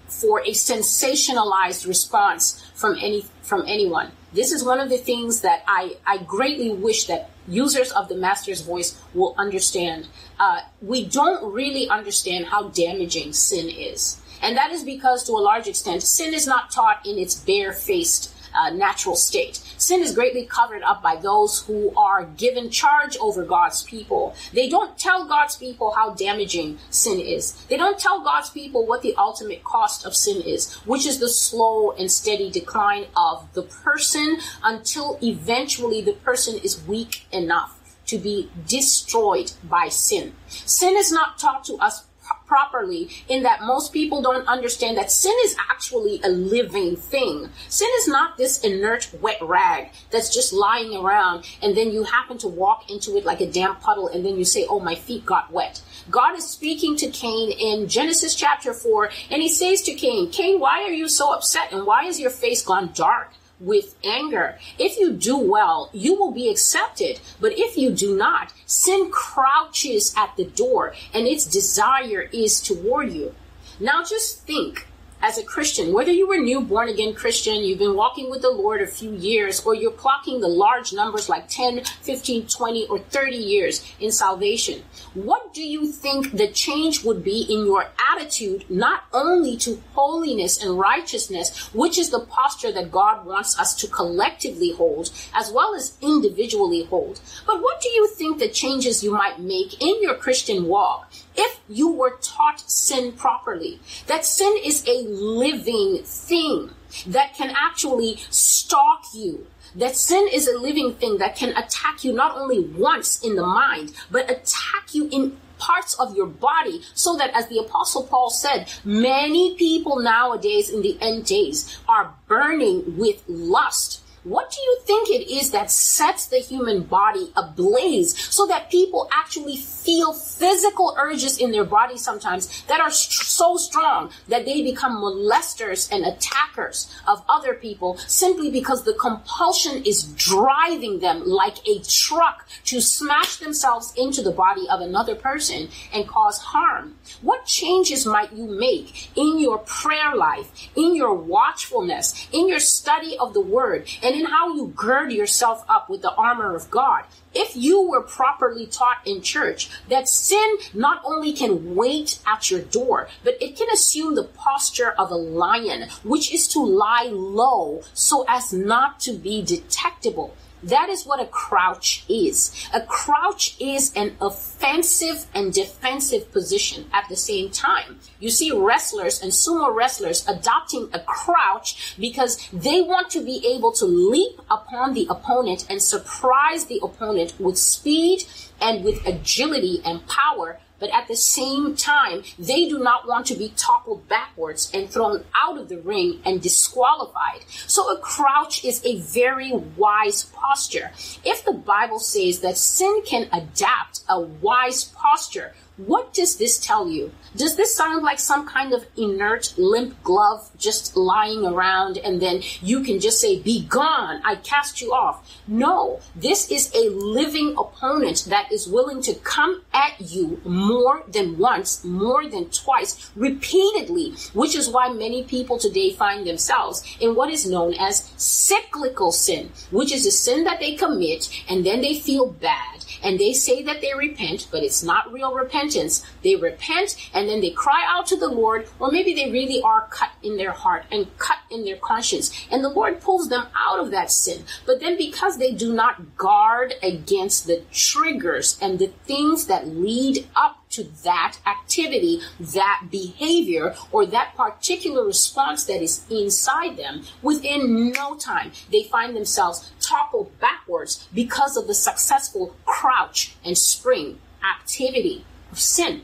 for 0.09 0.41
a 0.41 0.51
sensationalized 0.51 1.87
response 1.87 2.69
from 2.75 2.97
any 3.01 3.25
from 3.43 3.63
anyone. 3.69 4.11
This 4.33 4.53
is 4.53 4.65
one 4.65 4.79
of 4.79 4.89
the 4.89 4.99
things 4.99 5.41
that 5.41 5.65
I, 5.67 5.97
I 6.07 6.19
greatly 6.19 6.71
wish 6.71 7.07
that 7.07 7.31
users 7.51 7.91
of 7.93 8.09
the 8.09 8.15
master's 8.15 8.63
voice 8.63 8.99
will 9.13 9.35
understand. 9.37 10.09
Uh, 10.39 10.61
we 10.81 11.05
don't 11.05 11.53
really 11.53 11.89
understand 11.89 12.47
how 12.47 12.69
damaging 12.69 13.33
sin 13.33 13.69
is. 13.69 14.21
And 14.43 14.57
that 14.57 14.71
is 14.73 14.85
because, 14.85 15.25
to 15.25 15.33
a 15.33 15.43
large 15.43 15.67
extent, 15.67 16.03
sin 16.03 16.33
is 16.33 16.47
not 16.47 16.71
taught 16.71 17.05
in 17.05 17.19
its 17.19 17.35
bare-faced 17.35 18.35
uh, 18.59 18.71
natural 18.71 19.17
state. 19.17 19.61
Sin 19.81 20.03
is 20.03 20.15
greatly 20.15 20.45
covered 20.45 20.83
up 20.83 21.03
by 21.03 21.17
those 21.17 21.63
who 21.63 21.91
are 21.97 22.27
given 22.37 22.69
charge 22.69 23.17
over 23.17 23.47
God's 23.47 23.83
people. 23.83 24.35
They 24.53 24.69
don't 24.69 24.99
tell 24.99 25.27
God's 25.27 25.57
people 25.57 25.93
how 25.93 26.13
damaging 26.13 26.79
sin 26.91 27.19
is. 27.19 27.55
They 27.71 27.79
don't 27.79 27.99
tell 27.99 28.23
God's 28.23 28.51
people 28.51 28.87
what 28.87 29.01
the 29.01 29.15
ultimate 29.17 29.65
cost 29.65 30.05
of 30.05 30.15
sin 30.15 30.43
is, 30.43 30.75
which 30.85 31.07
is 31.07 31.19
the 31.19 31.31
slow 31.31 31.93
and 31.93 32.13
steady 32.13 32.51
decline 32.51 33.07
of 33.17 33.49
the 33.55 33.63
person 33.63 34.37
until 34.63 35.19
eventually 35.23 36.03
the 36.03 36.13
person 36.13 36.59
is 36.63 36.87
weak 36.87 37.27
enough 37.33 37.79
to 38.05 38.19
be 38.19 38.51
destroyed 38.69 39.53
by 39.65 39.89
sin. 39.89 40.35
Sin 40.49 40.95
is 40.95 41.11
not 41.11 41.39
taught 41.39 41.65
to 41.65 41.77
us 41.77 42.05
properly 42.51 43.09
in 43.29 43.45
that 43.45 43.63
most 43.63 43.93
people 43.93 44.21
don't 44.21 44.47
understand 44.49 44.99
that 44.99 45.09
sin 45.09 45.37
is 45.45 45.55
actually 45.71 46.21
a 46.25 46.29
living 46.29 46.97
thing. 46.97 47.49
Sin 47.69 47.89
is 47.99 48.09
not 48.09 48.37
this 48.37 48.59
inert 48.65 49.09
wet 49.21 49.39
rag 49.41 49.91
that's 50.11 50.35
just 50.35 50.53
lying 50.53 50.93
around 50.97 51.47
and 51.63 51.77
then 51.77 51.93
you 51.93 52.03
happen 52.03 52.37
to 52.39 52.49
walk 52.49 52.91
into 52.91 53.17
it 53.17 53.25
like 53.25 53.41
a 53.41 53.47
damp 53.47 53.81
puddle 53.81 54.09
and 54.09 54.27
then 54.27 54.37
you 54.37 54.45
say, 54.45 54.67
oh, 54.69 54.81
my 54.81 54.97
feet 54.97 55.25
got 55.25 55.53
wet. 55.53 55.81
God 56.11 56.37
is 56.37 56.45
speaking 56.45 56.97
to 56.97 57.09
Cain 57.11 57.53
in 57.53 57.87
Genesis 57.87 58.35
chapter 58.35 58.73
4 58.73 59.11
and 59.31 59.41
he 59.41 59.49
says 59.49 59.81
to 59.83 59.95
Cain, 59.95 60.33
Cain, 60.33 60.59
why 60.59 60.83
are 60.83 60.93
you 60.93 61.09
so 61.09 61.33
upset 61.33 61.73
and 61.73 61.87
why 61.87 62.07
is 62.07 62.19
your 62.19 62.31
face 62.31 62.65
gone 62.65 62.91
dark? 62.95 63.31
With 63.61 63.95
anger. 64.05 64.59
If 64.79 64.99
you 64.99 65.13
do 65.13 65.37
well, 65.37 65.91
you 65.93 66.15
will 66.15 66.33
be 66.33 66.49
accepted. 66.49 67.21
But 67.41 67.53
if 67.59 67.77
you 67.77 67.91
do 67.91 68.17
not, 68.17 68.53
sin 68.67 69.11
crouches 69.11 70.15
at 70.17 70.37
the 70.37 70.47
door 70.47 70.95
and 71.13 71.27
its 71.27 71.45
desire 71.45 72.29
is 72.33 72.61
toward 72.61 73.13
you. 73.13 73.35
Now 73.79 74.03
just 74.03 74.47
think 74.47 74.87
as 75.23 75.37
a 75.37 75.45
Christian, 75.45 75.93
whether 75.93 76.11
you 76.11 76.27
were 76.27 76.39
new 76.39 76.61
born 76.63 76.89
again 76.89 77.15
Christian, 77.15 77.63
you've 77.63 77.79
been 77.79 77.95
walking 77.95 78.31
with 78.31 78.41
the 78.41 78.51
Lord 78.51 78.81
a 78.81 78.87
few 78.87 79.13
years, 79.13 79.61
or 79.67 79.75
you're 79.75 79.93
clocking 79.93 80.41
the 80.41 80.49
large 80.49 80.93
numbers 80.93 81.29
like 81.29 81.49
10, 81.49 81.85
15, 81.85 82.47
20, 82.47 82.87
or 82.87 82.99
30 82.99 83.37
years 83.37 83.85
in 84.01 84.11
salvation, 84.11 84.83
what 85.15 85.53
do 85.53 85.63
you 85.63 85.87
think 85.87 86.33
the 86.33 86.49
change 86.49 87.05
would 87.05 87.23
be 87.23 87.43
in 87.43 87.67
your 87.67 87.91
attitude, 88.13 88.65
not 88.71 89.05
only 89.13 89.57
to 89.59 89.83
holiness 89.93 90.63
and 90.63 90.79
righteousness, 90.79 91.69
which 91.75 91.99
is 91.99 92.11
the 92.11 92.21
posture 92.21 92.73
that 92.73 92.91
God 92.91 93.27
wants 93.27 93.59
us 93.59 93.75
to 93.75 93.89
collectively 93.89 94.73
hold, 94.73 95.11
as 95.35 95.53
well 95.53 95.75
as 95.75 95.99
individually 96.01 96.85
hold, 96.85 97.21
but 97.47 97.61
what 97.61 97.83
do 97.83 97.91
you 97.91 98.09
think 98.09 98.39
the 98.39 98.49
changes 98.49 99.05
you 99.05 99.13
might 99.13 99.39
make 99.39 99.83
in 99.83 100.01
your 100.01 100.15
Christian 100.15 100.65
walk 100.65 101.13
if 101.37 101.61
you 101.69 101.91
were 101.91 102.19
taught 102.23 102.61
sin 102.61 103.13
properly? 103.13 103.81
That 104.07 104.25
sin 104.25 104.57
is 104.65 104.87
a 104.87 105.03
living 105.09 106.03
thing 106.05 106.71
that 107.07 107.35
can 107.35 107.55
actually 107.57 108.17
stalk 108.31 109.05
you 109.15 109.47
that 109.77 109.97
sin 109.97 110.29
is 110.33 110.49
a 110.49 110.59
living 110.59 110.95
thing 110.95 111.19
that 111.19 111.37
can 111.37 111.51
attack 111.57 112.03
you 112.03 112.13
not 112.13 112.37
only 112.37 112.61
once 112.61 113.21
in 113.25 113.37
the 113.37 113.43
mind, 113.43 113.93
but 114.11 114.31
attack 114.31 114.93
you 114.93 115.09
in 115.13 115.37
parts 115.59 115.95
of 116.01 116.17
your 116.17 116.27
body 116.27 116.81
so 116.95 117.17
that 117.17 117.31
as 117.35 117.47
the 117.49 117.59
apostle 117.59 118.05
Paul 118.05 118.31
said, 118.31 118.73
many 118.85 119.55
people 119.57 120.01
nowadays 120.01 120.71
in 120.71 120.83
the 120.83 120.99
end 121.01 121.27
days 121.27 121.79
are 121.87 122.15
burning 122.27 122.97
with 122.97 123.23
lust 123.29 124.03
what 124.25 124.51
do 124.51 124.61
you 124.61 124.81
think 124.85 125.09
it 125.09 125.33
is 125.33 125.51
that 125.53 125.71
sets 125.71 126.27
the 126.27 126.39
human 126.39 126.83
body 126.83 127.33
ablaze 127.37 128.17
so 128.33 128.47
that 128.47 128.71
people 128.71 129.09
actually 129.13 129.57
feel 129.57 130.13
physical 130.13 130.95
urges 130.99 131.39
in 131.39 131.53
their 131.53 131.65
body 131.65 131.97
sometimes 131.97 132.63
that 132.65 132.81
are 132.81 132.91
st- 132.91 133.27
so 133.27 133.57
strong 133.57 134.11
that 134.29 134.45
they 134.45 134.63
become 134.63 134.97
molesters 134.97 135.91
and 135.91 136.05
attackers 136.05 136.95
of 137.07 137.25
other 137.29 137.55
people 137.55 137.97
simply 137.99 138.51
because 138.51 138.85
the 138.85 138.95
compulsion 138.95 139.83
is 139.85 140.05
driving 140.15 141.01
them 141.01 141.23
like 141.25 141.57
a 141.67 141.81
truck 141.89 142.47
to 142.65 142.81
smash 142.81 143.37
themselves 143.37 143.93
into 143.97 144.21
the 144.23 144.31
body 144.31 144.69
of 144.71 144.81
another 144.81 145.15
person 145.15 145.69
and 145.95 146.07
cause 146.07 146.39
harm? 146.39 146.97
What 147.23 147.47
changes 147.47 148.07
might 148.07 148.33
you 148.33 148.47
make 148.47 149.11
in 149.17 149.39
your 149.39 149.59
prayer 149.59 150.15
life, 150.15 150.51
in 150.77 150.95
your 150.95 151.15
watchfulness, 151.15 152.29
in 152.33 152.49
your 152.49 152.61
study 152.61 153.17
of 153.19 153.33
the 153.33 153.41
word, 153.41 153.89
and 154.03 154.10
and 154.11 154.19
in 154.19 154.27
how 154.27 154.53
you 154.53 154.73
gird 154.75 155.13
yourself 155.13 155.65
up 155.69 155.89
with 155.89 156.03
the 156.03 156.13
armor 156.15 156.57
of 156.57 156.69
God. 156.69 157.05
If 157.33 157.55
you 157.55 157.89
were 157.89 158.03
properly 158.03 158.67
taught 158.67 159.07
in 159.07 159.23
church 159.23 159.71
that 159.89 160.09
sin 160.09 160.57
not 160.75 161.01
only 161.05 161.33
can 161.33 161.77
wait 161.77 162.19
at 162.27 162.51
your 162.51 162.61
door, 162.61 163.09
but 163.23 163.41
it 163.41 163.55
can 163.55 163.69
assume 163.71 164.17
the 164.17 164.25
posture 164.25 164.91
of 164.99 165.13
a 165.13 165.15
lion, 165.15 165.89
which 166.03 166.35
is 166.35 166.49
to 166.49 166.59
lie 166.59 167.09
low 167.13 167.83
so 167.95 168.25
as 168.27 168.53
not 168.53 168.99
to 169.01 169.13
be 169.13 169.43
detectable. 169.43 170.35
That 170.63 170.89
is 170.89 171.07
what 171.07 171.21
a 171.21 171.27
crouch 171.27 172.05
is. 172.09 172.69
A 172.75 172.83
crouch 172.83 173.57
is 173.59 173.93
an 173.95 174.17
offensive 174.21 175.27
and 175.35 175.53
defensive 175.53 176.31
position 176.33 176.87
at 176.93 177.09
the 177.09 177.17
same 177.17 177.51
time. 177.51 177.99
You 178.19 178.31
see 178.31 178.53
wrestlers 178.53 179.23
and 179.23 179.33
sumo 179.33 179.75
wrestlers 179.75 180.27
adopting 180.29 180.91
a 180.93 181.01
crouch 181.01 181.97
because 181.99 182.49
they 182.53 182.83
want 182.83 183.11
to 183.11 183.25
be 183.25 183.45
able 183.55 183.73
to 183.73 183.87
leap 183.87 184.41
upon 184.51 184.95
the 184.95 185.07
opponent 185.09 185.67
and 185.71 185.83
surprise 185.83 186.67
the 186.67 186.81
opponent 186.83 187.35
with 187.39 187.57
speed 187.57 188.25
and 188.61 188.85
with 188.85 189.07
agility 189.07 189.81
and 189.85 190.07
power 190.07 190.59
but 190.81 190.91
at 190.91 191.07
the 191.07 191.15
same 191.15 191.77
time, 191.77 192.23
they 192.39 192.69
do 192.69 192.79
not 192.79 193.07
want 193.07 193.27
to 193.27 193.35
be 193.35 193.53
toppled 193.57 194.09
backwards 194.09 194.71
and 194.75 194.91
thrown 194.91 195.25
out 195.37 195.59
of 195.59 195.69
the 195.69 195.79
ring 195.79 196.21
and 196.25 196.41
disqualified. 196.43 197.45
So 197.67 197.95
a 197.95 197.99
crouch 197.99 198.65
is 198.65 198.85
a 198.85 198.99
very 199.01 199.53
wise 199.53 200.25
posture. 200.25 200.91
If 201.25 201.45
the 201.45 201.53
Bible 201.53 202.01
says 202.01 202.41
that 202.41 202.57
sin 202.57 203.03
can 203.05 203.29
adapt 203.33 204.01
a 204.09 204.21
wise 204.21 204.85
posture, 204.85 205.55
what 205.87 206.13
does 206.13 206.37
this 206.37 206.59
tell 206.59 206.89
you? 206.89 207.13
Does 207.37 207.57
this 207.57 207.75
sound 207.75 208.03
like 208.03 208.19
some 208.19 208.47
kind 208.47 208.73
of 208.73 208.85
inert, 208.97 209.55
limp 209.57 210.03
glove 210.03 210.51
just 210.59 210.97
lying 210.97 211.45
around 211.47 211.97
and 211.97 212.21
then 212.21 212.43
you 212.61 212.83
can 212.83 213.01
just 213.01 213.21
say, 213.21 213.39
Be 213.41 213.65
gone, 213.67 214.21
I 214.25 214.37
cast 214.37 214.81
you 214.81 214.93
off? 214.93 215.27
No, 215.47 216.01
this 216.15 216.51
is 216.51 216.71
a 216.75 216.91
living 216.91 217.55
opponent 217.57 218.27
that 218.29 218.53
is 218.53 218.67
willing 218.69 219.01
to 219.03 219.15
come 219.15 219.63
at 219.73 220.01
you 220.01 220.41
more 220.45 221.03
than 221.09 221.39
once, 221.39 221.85
more 221.85 222.29
than 222.29 222.51
twice, 222.51 223.11
repeatedly, 223.17 224.15
which 224.35 224.55
is 224.55 224.69
why 224.69 224.93
many 224.93 225.25
people 225.25 225.59
today 225.59 225.93
find 225.93 226.27
themselves 226.27 226.85
in 227.01 227.15
what 227.15 227.31
is 227.31 227.49
known 227.49 227.75
as 227.75 228.11
cyclical 228.17 229.13
sin, 229.13 229.51
which 229.71 229.93
is 229.93 230.05
a 230.05 230.11
sin 230.11 230.45
that 230.45 230.61
they 230.61 230.75
commit 230.75 231.29
and 231.49 231.65
then 231.65 231.81
they 231.81 231.95
feel 231.95 232.27
bad 232.27 232.85
and 233.03 233.19
they 233.19 233.33
say 233.33 233.63
that 233.63 233.81
they 233.81 233.95
repent, 233.95 234.49
but 234.51 234.63
it's 234.63 234.83
not 234.83 235.13
real 235.13 235.35
repentance. 235.35 236.05
They 236.23 236.37
repent 236.37 236.97
and 237.15 237.29
then 237.29 237.41
they 237.41 237.51
cry 237.51 237.85
out 237.87 238.07
to 238.09 238.17
the 238.17 238.29
Lord, 238.29 238.69
or 238.79 238.91
maybe 238.91 239.15
they 239.15 239.31
really 239.31 239.63
are 239.63 239.89
cut 239.91 240.11
in 240.23 240.37
their 240.37 240.53
heart 240.53 240.85
and 240.91 241.17
cut 241.19 241.39
in 241.51 241.65
their 241.65 241.77
conscience, 241.77 242.31
and 242.51 242.63
the 242.63 242.69
Lord 242.69 243.01
pulls 243.01 243.29
them 243.29 243.47
out 243.57 243.81
of 243.81 243.91
that 243.91 244.11
sin. 244.11 244.45
But 244.67 244.81
then 244.81 244.97
because 244.97 245.39
they 245.39 245.53
do 245.53 245.73
not 245.73 246.17
guard 246.17 246.75
against 246.83 247.47
the 247.47 247.63
triggers 247.73 248.59
and 248.61 248.79
the 248.79 248.89
things 249.05 249.47
that 249.47 249.69
lead 249.69 250.27
up 250.37 250.60
to 250.71 250.85
that 251.03 251.39
activity, 251.47 252.21
that 252.39 252.87
behavior, 252.91 253.75
or 253.91 254.07
that 254.07 254.35
particular 254.37 255.05
response 255.05 255.65
that 255.65 255.83
is 255.83 256.05
inside 256.11 256.77
them, 256.77 257.03
within 257.23 257.93
no 257.93 258.17
time, 258.17 258.53
they 258.71 258.85
find 258.85 259.15
themselves 259.15 259.73
toppled 259.81 260.39
backwards 260.41 261.09
because 261.13 261.57
of 261.57 261.67
the 261.67 261.75
successful 261.75 262.55
crouch 262.65 263.37
and 263.45 263.59
spring 263.59 264.19
activity 264.43 265.25
of 265.51 265.59
sin. 265.59 266.03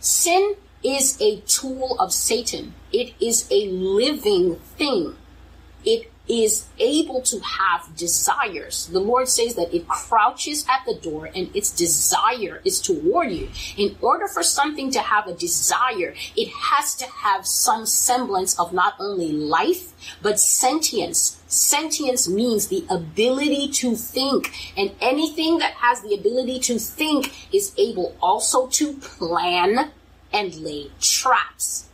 Sin 0.00 0.56
is 0.82 1.20
a 1.20 1.40
tool 1.40 1.96
of 1.98 2.12
Satan. 2.12 2.74
It 2.92 3.14
is 3.20 3.46
a 3.50 3.68
living 3.68 4.56
thing. 4.76 5.16
It 5.84 6.09
is 6.28 6.66
able 6.78 7.20
to 7.22 7.40
have 7.40 7.96
desires. 7.96 8.86
The 8.86 9.00
Lord 9.00 9.28
says 9.28 9.56
that 9.56 9.74
it 9.74 9.88
crouches 9.88 10.64
at 10.68 10.84
the 10.86 10.94
door 10.94 11.28
and 11.34 11.54
its 11.56 11.70
desire 11.70 12.60
is 12.64 12.80
toward 12.80 13.32
you. 13.32 13.48
In 13.76 13.96
order 14.00 14.28
for 14.28 14.42
something 14.42 14.90
to 14.92 15.00
have 15.00 15.26
a 15.26 15.34
desire, 15.34 16.14
it 16.36 16.48
has 16.48 16.94
to 16.96 17.06
have 17.06 17.46
some 17.46 17.84
semblance 17.84 18.58
of 18.60 18.72
not 18.72 18.94
only 19.00 19.32
life, 19.32 19.92
but 20.22 20.38
sentience. 20.38 21.40
Sentience 21.48 22.28
means 22.28 22.68
the 22.68 22.86
ability 22.88 23.68
to 23.68 23.96
think, 23.96 24.52
and 24.76 24.92
anything 25.00 25.58
that 25.58 25.74
has 25.74 26.00
the 26.02 26.14
ability 26.14 26.60
to 26.60 26.78
think 26.78 27.52
is 27.52 27.72
able 27.76 28.14
also 28.22 28.68
to 28.68 28.92
plan 28.94 29.90
and 30.32 30.54
lay 30.56 30.90
traps. 31.00 31.89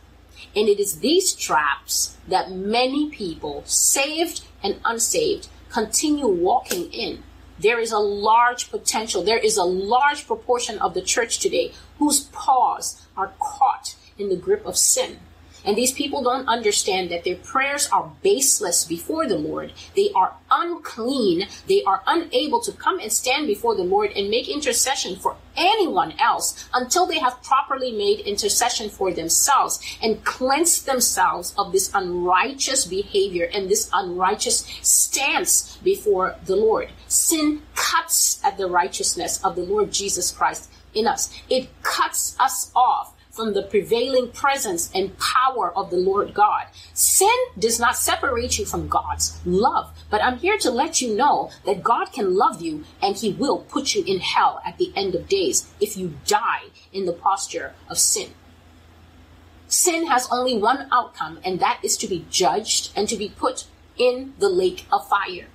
And 0.57 0.67
it 0.67 0.79
is 0.79 1.01
these 1.01 1.35
traps 1.35 2.17
that 2.27 2.51
many 2.51 3.11
people, 3.11 3.61
saved 3.65 4.43
and 4.63 4.79
unsaved, 4.83 5.49
continue 5.69 6.25
walking 6.25 6.91
in. 6.91 7.21
There 7.59 7.79
is 7.79 7.91
a 7.91 7.99
large 7.99 8.71
potential, 8.71 9.23
there 9.23 9.37
is 9.37 9.55
a 9.57 9.63
large 9.63 10.25
proportion 10.25 10.79
of 10.79 10.95
the 10.95 11.03
church 11.03 11.37
today 11.37 11.73
whose 11.99 12.21
paws 12.31 13.05
are 13.15 13.33
caught 13.39 13.95
in 14.17 14.29
the 14.29 14.35
grip 14.35 14.65
of 14.65 14.77
sin. 14.77 15.19
And 15.67 15.77
these 15.77 15.91
people 15.91 16.23
don't 16.23 16.47
understand 16.47 17.11
that 17.11 17.25
their 17.25 17.35
prayers 17.35 17.89
are 17.89 18.13
baseless 18.23 18.85
before 18.85 19.27
the 19.27 19.37
Lord. 19.37 19.73
They 19.97 20.11
are 20.15 20.33
unclean. 20.49 21.47
They 21.67 21.83
are 21.83 22.01
unable 22.07 22.61
to 22.61 22.71
come 22.71 22.99
and 22.99 23.11
stand 23.11 23.47
before 23.47 23.75
the 23.75 23.83
Lord 23.83 24.11
and 24.15 24.29
make 24.29 24.47
intercession 24.47 25.17
for 25.17 25.35
anyone 25.57 26.13
else 26.19 26.69
until 26.73 27.05
they 27.05 27.19
have 27.19 27.43
properly 27.43 27.91
made 27.91 28.21
intercession 28.21 28.89
for 28.89 29.11
themselves 29.11 29.79
and 30.01 30.23
cleansed 30.23 30.85
themselves 30.85 31.53
of 31.57 31.73
this 31.73 31.91
unrighteous 31.93 32.85
behavior 32.85 33.49
and 33.53 33.69
this 33.69 33.89
unrighteous 33.91 34.65
stance 34.81 35.77
before 35.83 36.37
the 36.45 36.55
Lord. 36.55 36.89
Sin 37.09 37.61
cuts 37.75 38.39
at 38.41 38.57
the 38.57 38.67
righteousness 38.67 39.43
of 39.43 39.55
the 39.55 39.63
Lord 39.63 39.91
Jesus 39.91 40.31
Christ 40.31 40.71
in 40.93 41.07
us. 41.07 41.29
It 41.49 41.69
cuts 41.83 42.37
us 42.39 42.71
off 42.73 43.16
from 43.37 43.53
the 43.53 43.61
prevailing 43.61 44.31
presence 44.31 44.91
and 44.95 45.17
power 45.19 45.71
of 45.77 45.91
the 45.91 45.95
Lord 45.95 46.33
God. 46.33 46.65
Sin 46.93 47.37
does 47.57 47.79
not 47.79 47.95
separate 47.95 48.57
you 48.57 48.65
from 48.65 48.87
God's 48.87 49.39
love, 49.45 49.91
but 50.09 50.23
I'm 50.23 50.39
here 50.39 50.57
to 50.57 50.71
let 50.71 51.01
you 51.01 51.15
know 51.15 51.51
that 51.63 51.83
God 51.83 52.11
can 52.11 52.35
love 52.35 52.63
you 52.63 52.83
and 52.99 53.15
he 53.15 53.31
will 53.31 53.59
put 53.59 53.93
you 53.93 54.03
in 54.05 54.19
hell 54.19 54.59
at 54.65 54.79
the 54.79 54.91
end 54.95 55.13
of 55.13 55.29
days 55.29 55.67
if 55.79 55.95
you 55.95 56.15
die 56.25 56.63
in 56.91 57.05
the 57.05 57.13
posture 57.13 57.75
of 57.87 57.99
sin. 57.99 58.31
Sin 59.67 60.07
has 60.07 60.27
only 60.31 60.57
one 60.57 60.87
outcome, 60.91 61.39
and 61.43 61.59
that 61.59 61.79
is 61.83 61.97
to 61.97 62.07
be 62.07 62.25
judged 62.29 62.91
and 62.95 63.07
to 63.09 63.17
be 63.17 63.29
put 63.29 63.65
in 63.97 64.33
the 64.39 64.49
lake 64.49 64.85
of 64.91 65.07
fire. 65.07 65.47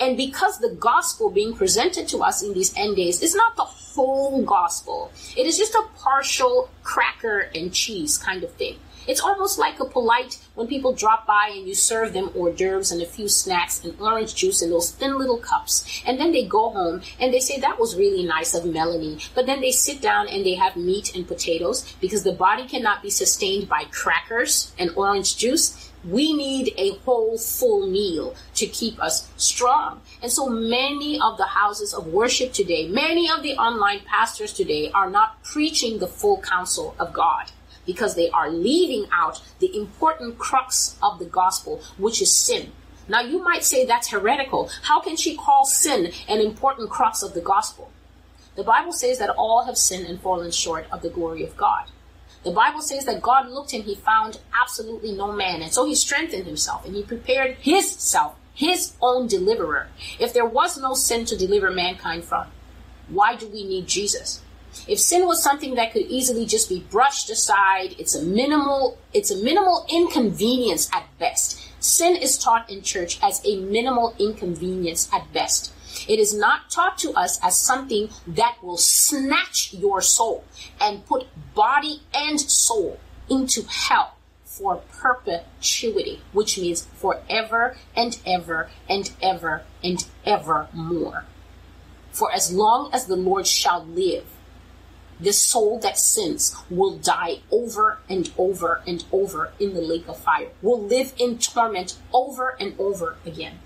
And 0.00 0.16
because 0.16 0.58
the 0.58 0.76
gospel 0.78 1.30
being 1.30 1.54
presented 1.54 2.08
to 2.08 2.18
us 2.18 2.42
in 2.42 2.54
these 2.54 2.72
end 2.76 2.96
days 2.96 3.22
is 3.22 3.34
not 3.34 3.56
the 3.56 3.64
whole 3.64 4.42
gospel, 4.44 5.10
it 5.36 5.46
is 5.46 5.58
just 5.58 5.74
a 5.74 5.84
partial 5.96 6.70
cracker 6.82 7.50
and 7.54 7.72
cheese 7.72 8.16
kind 8.16 8.44
of 8.44 8.52
thing. 8.52 8.76
It's 9.08 9.22
almost 9.22 9.58
like 9.58 9.80
a 9.80 9.86
polite 9.86 10.38
when 10.54 10.66
people 10.66 10.92
drop 10.92 11.26
by 11.26 11.50
and 11.54 11.66
you 11.66 11.74
serve 11.74 12.12
them 12.12 12.30
hors 12.36 12.52
d'oeuvres 12.52 12.92
and 12.92 13.00
a 13.00 13.06
few 13.06 13.26
snacks 13.26 13.82
and 13.82 13.98
orange 13.98 14.34
juice 14.34 14.60
in 14.60 14.68
those 14.68 14.90
thin 14.90 15.16
little 15.16 15.38
cups. 15.38 16.02
And 16.04 16.20
then 16.20 16.30
they 16.30 16.44
go 16.44 16.68
home 16.68 17.00
and 17.18 17.32
they 17.32 17.40
say, 17.40 17.58
that 17.58 17.80
was 17.80 17.96
really 17.96 18.26
nice 18.26 18.54
of 18.54 18.66
Melanie. 18.66 19.18
But 19.34 19.46
then 19.46 19.62
they 19.62 19.72
sit 19.72 20.02
down 20.02 20.28
and 20.28 20.44
they 20.44 20.56
have 20.56 20.76
meat 20.76 21.16
and 21.16 21.26
potatoes 21.26 21.90
because 22.02 22.22
the 22.22 22.32
body 22.32 22.68
cannot 22.68 23.02
be 23.02 23.08
sustained 23.08 23.66
by 23.66 23.84
crackers 23.90 24.74
and 24.78 24.90
orange 24.94 25.38
juice 25.38 25.87
we 26.04 26.32
need 26.32 26.72
a 26.76 26.94
whole 27.04 27.38
full 27.38 27.86
meal 27.86 28.34
to 28.54 28.66
keep 28.66 29.00
us 29.02 29.28
strong. 29.36 30.00
And 30.22 30.30
so 30.30 30.48
many 30.48 31.20
of 31.20 31.36
the 31.36 31.44
houses 31.44 31.92
of 31.94 32.06
worship 32.06 32.52
today, 32.52 32.88
many 32.88 33.30
of 33.30 33.42
the 33.42 33.54
online 33.56 34.00
pastors 34.00 34.52
today 34.52 34.90
are 34.92 35.10
not 35.10 35.42
preaching 35.42 35.98
the 35.98 36.06
full 36.06 36.40
counsel 36.40 36.94
of 36.98 37.12
God 37.12 37.50
because 37.86 38.14
they 38.14 38.30
are 38.30 38.50
leaving 38.50 39.06
out 39.12 39.42
the 39.60 39.74
important 39.76 40.38
crux 40.38 40.96
of 41.02 41.18
the 41.18 41.24
gospel, 41.24 41.82
which 41.96 42.20
is 42.20 42.36
sin. 42.36 42.72
Now 43.08 43.20
you 43.20 43.42
might 43.42 43.64
say 43.64 43.86
that's 43.86 44.08
heretical. 44.08 44.70
How 44.82 45.00
can 45.00 45.16
she 45.16 45.34
call 45.34 45.64
sin 45.64 46.12
an 46.28 46.40
important 46.40 46.90
crux 46.90 47.22
of 47.22 47.32
the 47.32 47.40
gospel? 47.40 47.90
The 48.56 48.64
Bible 48.64 48.92
says 48.92 49.18
that 49.18 49.30
all 49.30 49.64
have 49.64 49.78
sinned 49.78 50.06
and 50.06 50.20
fallen 50.20 50.50
short 50.50 50.86
of 50.92 51.00
the 51.00 51.08
glory 51.08 51.44
of 51.44 51.56
God. 51.56 51.86
The 52.48 52.54
Bible 52.54 52.80
says 52.80 53.04
that 53.04 53.20
God 53.20 53.50
looked 53.50 53.74
and 53.74 53.84
he 53.84 53.94
found 53.94 54.40
absolutely 54.58 55.12
no 55.12 55.30
man. 55.30 55.60
And 55.60 55.70
so 55.70 55.84
he 55.84 55.94
strengthened 55.94 56.46
himself 56.46 56.86
and 56.86 56.96
he 56.96 57.02
prepared 57.02 57.58
his 57.60 57.90
self, 57.90 58.36
his 58.54 58.94
own 59.02 59.26
deliverer. 59.26 59.88
If 60.18 60.32
there 60.32 60.46
was 60.46 60.78
no 60.78 60.94
sin 60.94 61.26
to 61.26 61.36
deliver 61.36 61.70
mankind 61.70 62.24
from, 62.24 62.46
why 63.10 63.36
do 63.36 63.46
we 63.48 63.64
need 63.64 63.86
Jesus? 63.86 64.40
If 64.86 64.98
sin 64.98 65.26
was 65.26 65.42
something 65.42 65.74
that 65.74 65.92
could 65.92 66.06
easily 66.06 66.46
just 66.46 66.70
be 66.70 66.86
brushed 66.90 67.28
aside, 67.28 67.94
it's 67.98 68.14
a 68.14 68.22
minimal, 68.22 68.96
it's 69.12 69.30
a 69.30 69.36
minimal 69.36 69.84
inconvenience 69.92 70.88
at 70.90 71.06
best. 71.18 71.60
Sin 71.80 72.16
is 72.16 72.38
taught 72.38 72.70
in 72.70 72.80
church 72.80 73.18
as 73.22 73.44
a 73.44 73.60
minimal 73.60 74.14
inconvenience 74.18 75.06
at 75.12 75.30
best. 75.34 75.70
It 76.08 76.18
is 76.18 76.32
not 76.32 76.70
taught 76.70 76.96
to 76.98 77.12
us 77.12 77.38
as 77.42 77.58
something 77.58 78.08
that 78.26 78.56
will 78.62 78.78
snatch 78.78 79.74
your 79.74 80.00
soul 80.00 80.44
and 80.80 81.06
put 81.06 81.26
body 81.54 82.00
and 82.14 82.40
soul 82.40 82.98
into 83.28 83.62
hell 83.68 84.16
for 84.44 84.76
perpetuity, 84.90 86.22
which 86.32 86.58
means 86.58 86.86
forever 86.96 87.76
and 87.94 88.18
ever 88.26 88.70
and 88.88 89.12
ever 89.22 89.62
and 89.84 90.04
ever 90.24 90.68
more. 90.72 91.24
For 92.10 92.32
as 92.32 92.52
long 92.52 92.90
as 92.92 93.06
the 93.06 93.16
Lord 93.16 93.46
shall 93.46 93.84
live, 93.84 94.24
the 95.20 95.32
soul 95.32 95.78
that 95.80 95.98
sins 95.98 96.56
will 96.70 96.96
die 96.96 97.40
over 97.50 97.98
and 98.08 98.32
over 98.38 98.82
and 98.86 99.04
over 99.12 99.52
in 99.60 99.74
the 99.74 99.80
lake 99.80 100.08
of 100.08 100.18
fire, 100.18 100.48
will 100.62 100.80
live 100.80 101.12
in 101.18 101.38
torment 101.38 101.98
over 102.12 102.56
and 102.58 102.74
over 102.78 103.16
again. 103.26 103.58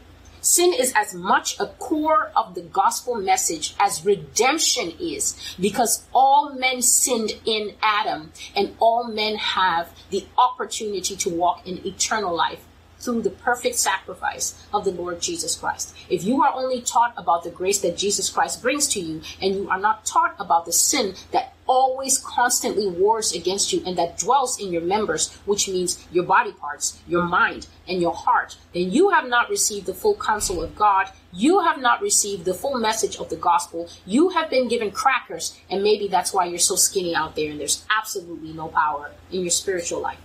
Sin 0.43 0.75
is 0.75 0.93
as 0.97 1.15
much 1.15 1.59
a 1.61 1.67
core 1.67 2.33
of 2.35 2.57
the 2.57 2.63
gospel 2.63 3.15
message 3.15 3.77
as 3.79 4.05
redemption 4.05 4.93
is 4.99 5.37
because 5.61 6.05
all 6.13 6.53
men 6.53 6.83
sinned 6.83 7.33
in 7.45 7.75
Adam 7.81 8.33
and 8.57 8.75
all 8.81 9.05
men 9.05 9.37
have 9.37 9.95
the 10.11 10.27
opportunity 10.37 11.15
to 11.15 11.31
walk 11.31 11.65
in 11.65 11.87
eternal 11.87 12.35
life 12.35 12.67
through 13.03 13.23
the 13.23 13.31
perfect 13.31 13.77
sacrifice 13.77 14.55
of 14.73 14.85
the 14.85 14.93
Lord 14.93 15.21
Jesus 15.21 15.57
Christ. 15.57 15.95
If 16.09 16.25
you 16.25 16.43
are 16.43 16.55
only 16.55 16.81
taught 16.81 17.15
about 17.17 17.45
the 17.45 17.51
grace 17.51 17.81
that 17.81 17.97
Jesus 17.97 18.31
Christ 18.31 18.63
brings 18.63 18.87
to 18.89 19.01
you 19.01 19.23
and 19.41 19.55
you 19.55 19.69
are 19.69 19.81
not 19.81 20.07
taught 20.07 20.37
about 20.39 20.65
the 20.65 20.73
sin 20.73 21.15
that 21.33 21.55
always 21.67 22.19
constantly 22.19 22.89
wars 22.89 23.33
against 23.33 23.73
you 23.73 23.83
and 23.87 23.97
that 23.97 24.19
dwells 24.19 24.61
in 24.61 24.73
your 24.73 24.83
members, 24.83 25.33
which 25.47 25.69
means 25.69 26.05
your 26.11 26.25
body 26.25 26.53
parts, 26.53 27.01
your 27.07 27.23
mind, 27.23 27.67
and 27.89 28.01
your 28.01 28.15
heart, 28.15 28.57
then 28.75 28.91
you 28.91 29.11
have 29.11 29.27
not 29.27 29.49
received 29.49 29.87
the 29.87 29.95
full 29.95 30.17
counsel 30.17 30.63
of 30.63 30.75
God. 30.75 31.11
You 31.33 31.61
have 31.61 31.81
not 31.81 32.03
received 32.03 32.45
the 32.45 32.55
full 32.55 32.79
message 32.79 33.17
of 33.17 33.31
the 33.31 33.37
gospel. 33.37 33.89
You 34.07 34.31
have 34.31 34.51
been 34.51 34.69
given 34.69 34.91
crackers, 34.91 35.59
and 35.71 35.83
maybe 35.83 36.09
that's 36.09 36.33
why 36.33 36.45
you're 36.45 36.59
so 36.59 36.77
skinny 36.77 37.15
out 37.15 37.37
there 37.37 37.51
and 37.51 37.59
there's 37.59 37.85
absolutely 37.91 38.53
no 38.53 38.69
power 38.69 39.11
in 39.31 39.41
your 39.41 39.51
spiritual 39.51 40.01
life. 40.01 40.19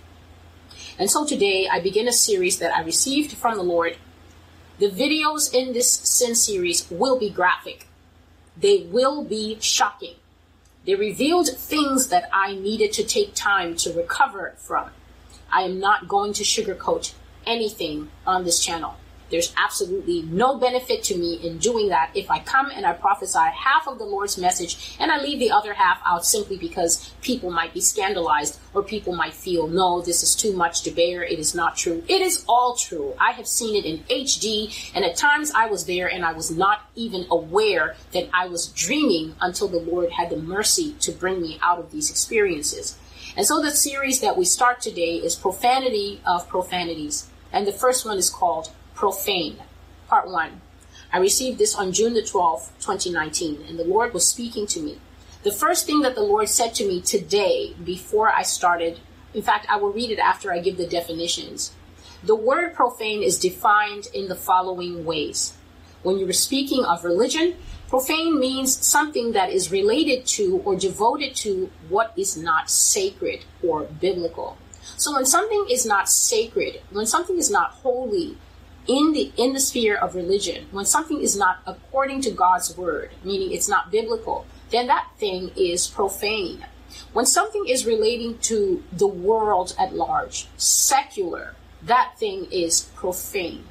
And 0.98 1.08
so 1.08 1.24
today 1.24 1.68
I 1.70 1.78
begin 1.78 2.08
a 2.08 2.12
series 2.12 2.58
that 2.58 2.74
I 2.74 2.82
received 2.82 3.32
from 3.32 3.56
the 3.56 3.62
Lord. 3.62 3.96
The 4.80 4.90
videos 4.90 5.54
in 5.54 5.72
this 5.72 5.90
sin 5.90 6.34
series 6.34 6.90
will 6.90 7.18
be 7.18 7.30
graphic. 7.30 7.86
They 8.56 8.78
will 8.90 9.22
be 9.22 9.58
shocking. 9.60 10.16
They 10.84 10.96
revealed 10.96 11.48
things 11.48 12.08
that 12.08 12.28
I 12.32 12.54
needed 12.54 12.92
to 12.94 13.04
take 13.04 13.34
time 13.34 13.76
to 13.76 13.92
recover 13.92 14.54
from. 14.58 14.90
I 15.52 15.62
am 15.62 15.78
not 15.78 16.08
going 16.08 16.32
to 16.34 16.42
sugarcoat 16.42 17.14
anything 17.46 18.10
on 18.26 18.44
this 18.44 18.58
channel. 18.64 18.96
There's 19.30 19.52
absolutely 19.56 20.22
no 20.22 20.56
benefit 20.56 21.02
to 21.04 21.16
me 21.16 21.34
in 21.34 21.58
doing 21.58 21.88
that 21.88 22.10
if 22.14 22.30
I 22.30 22.38
come 22.40 22.70
and 22.74 22.86
I 22.86 22.92
prophesy 22.94 23.38
half 23.38 23.86
of 23.86 23.98
the 23.98 24.04
Lord's 24.04 24.38
message 24.38 24.96
and 24.98 25.10
I 25.10 25.20
leave 25.20 25.38
the 25.38 25.50
other 25.50 25.74
half 25.74 26.00
out 26.06 26.24
simply 26.24 26.56
because 26.56 27.10
people 27.20 27.50
might 27.50 27.74
be 27.74 27.80
scandalized 27.80 28.58
or 28.74 28.82
people 28.82 29.14
might 29.14 29.34
feel, 29.34 29.66
no, 29.66 30.00
this 30.00 30.22
is 30.22 30.34
too 30.34 30.54
much 30.54 30.82
to 30.82 30.90
bear. 30.90 31.22
It 31.22 31.38
is 31.38 31.54
not 31.54 31.76
true. 31.76 32.02
It 32.08 32.22
is 32.22 32.44
all 32.48 32.74
true. 32.74 33.14
I 33.20 33.32
have 33.32 33.46
seen 33.46 33.76
it 33.76 33.84
in 33.84 33.98
HD 34.04 34.92
and 34.94 35.04
at 35.04 35.16
times 35.16 35.52
I 35.54 35.66
was 35.66 35.84
there 35.84 36.10
and 36.10 36.24
I 36.24 36.32
was 36.32 36.50
not 36.50 36.88
even 36.94 37.26
aware 37.30 37.96
that 38.12 38.28
I 38.32 38.48
was 38.48 38.68
dreaming 38.68 39.34
until 39.40 39.68
the 39.68 39.78
Lord 39.78 40.10
had 40.10 40.30
the 40.30 40.36
mercy 40.36 40.94
to 41.00 41.12
bring 41.12 41.42
me 41.42 41.58
out 41.62 41.78
of 41.78 41.90
these 41.90 42.10
experiences. 42.10 42.96
And 43.36 43.46
so 43.46 43.62
the 43.62 43.70
series 43.70 44.20
that 44.20 44.36
we 44.36 44.44
start 44.44 44.80
today 44.80 45.16
is 45.16 45.36
Profanity 45.36 46.20
of 46.26 46.48
Profanities. 46.48 47.28
And 47.52 47.66
the 47.66 47.72
first 47.72 48.04
one 48.04 48.18
is 48.18 48.30
called 48.30 48.70
profane. 48.98 49.56
Part 50.08 50.28
1. 50.28 50.60
I 51.12 51.18
received 51.18 51.58
this 51.58 51.76
on 51.76 51.92
June 51.92 52.14
the 52.14 52.20
12th, 52.20 52.70
2019, 52.80 53.64
and 53.68 53.78
the 53.78 53.84
Lord 53.84 54.12
was 54.12 54.26
speaking 54.26 54.66
to 54.66 54.80
me. 54.80 54.98
The 55.44 55.52
first 55.52 55.86
thing 55.86 56.00
that 56.00 56.16
the 56.16 56.22
Lord 56.22 56.48
said 56.48 56.74
to 56.74 56.84
me 56.84 57.00
today 57.00 57.74
before 57.84 58.28
I 58.28 58.42
started, 58.42 58.98
in 59.32 59.42
fact, 59.42 59.66
I 59.70 59.76
will 59.76 59.92
read 59.92 60.10
it 60.10 60.18
after 60.18 60.52
I 60.52 60.58
give 60.58 60.78
the 60.78 60.86
definitions. 60.86 61.70
The 62.24 62.34
word 62.34 62.74
profane 62.74 63.22
is 63.22 63.38
defined 63.38 64.08
in 64.12 64.26
the 64.26 64.34
following 64.34 65.04
ways. 65.04 65.52
When 66.02 66.18
you 66.18 66.28
are 66.28 66.32
speaking 66.32 66.84
of 66.84 67.04
religion, 67.04 67.54
profane 67.88 68.40
means 68.40 68.84
something 68.84 69.30
that 69.30 69.50
is 69.50 69.70
related 69.70 70.26
to 70.38 70.60
or 70.64 70.74
devoted 70.74 71.36
to 71.36 71.70
what 71.88 72.12
is 72.16 72.36
not 72.36 72.68
sacred 72.68 73.44
or 73.62 73.84
biblical. 73.84 74.58
So 74.96 75.14
when 75.14 75.24
something 75.24 75.66
is 75.70 75.86
not 75.86 76.08
sacred, 76.08 76.82
when 76.90 77.06
something 77.06 77.38
is 77.38 77.48
not 77.48 77.70
holy, 77.70 78.36
in 78.88 79.12
the 79.12 79.30
in 79.36 79.52
the 79.52 79.60
sphere 79.60 79.96
of 79.96 80.14
religion, 80.14 80.66
when 80.72 80.86
something 80.86 81.20
is 81.20 81.36
not 81.36 81.60
according 81.66 82.22
to 82.22 82.30
God's 82.30 82.76
word, 82.76 83.10
meaning 83.22 83.52
it's 83.52 83.68
not 83.68 83.92
biblical, 83.92 84.46
then 84.70 84.86
that 84.88 85.08
thing 85.18 85.50
is 85.56 85.86
profane. 85.86 86.64
When 87.12 87.26
something 87.26 87.66
is 87.68 87.86
relating 87.86 88.38
to 88.38 88.82
the 88.90 89.06
world 89.06 89.76
at 89.78 89.94
large, 89.94 90.48
secular, 90.56 91.54
that 91.82 92.14
thing 92.18 92.46
is 92.50 92.90
profane. 92.96 93.64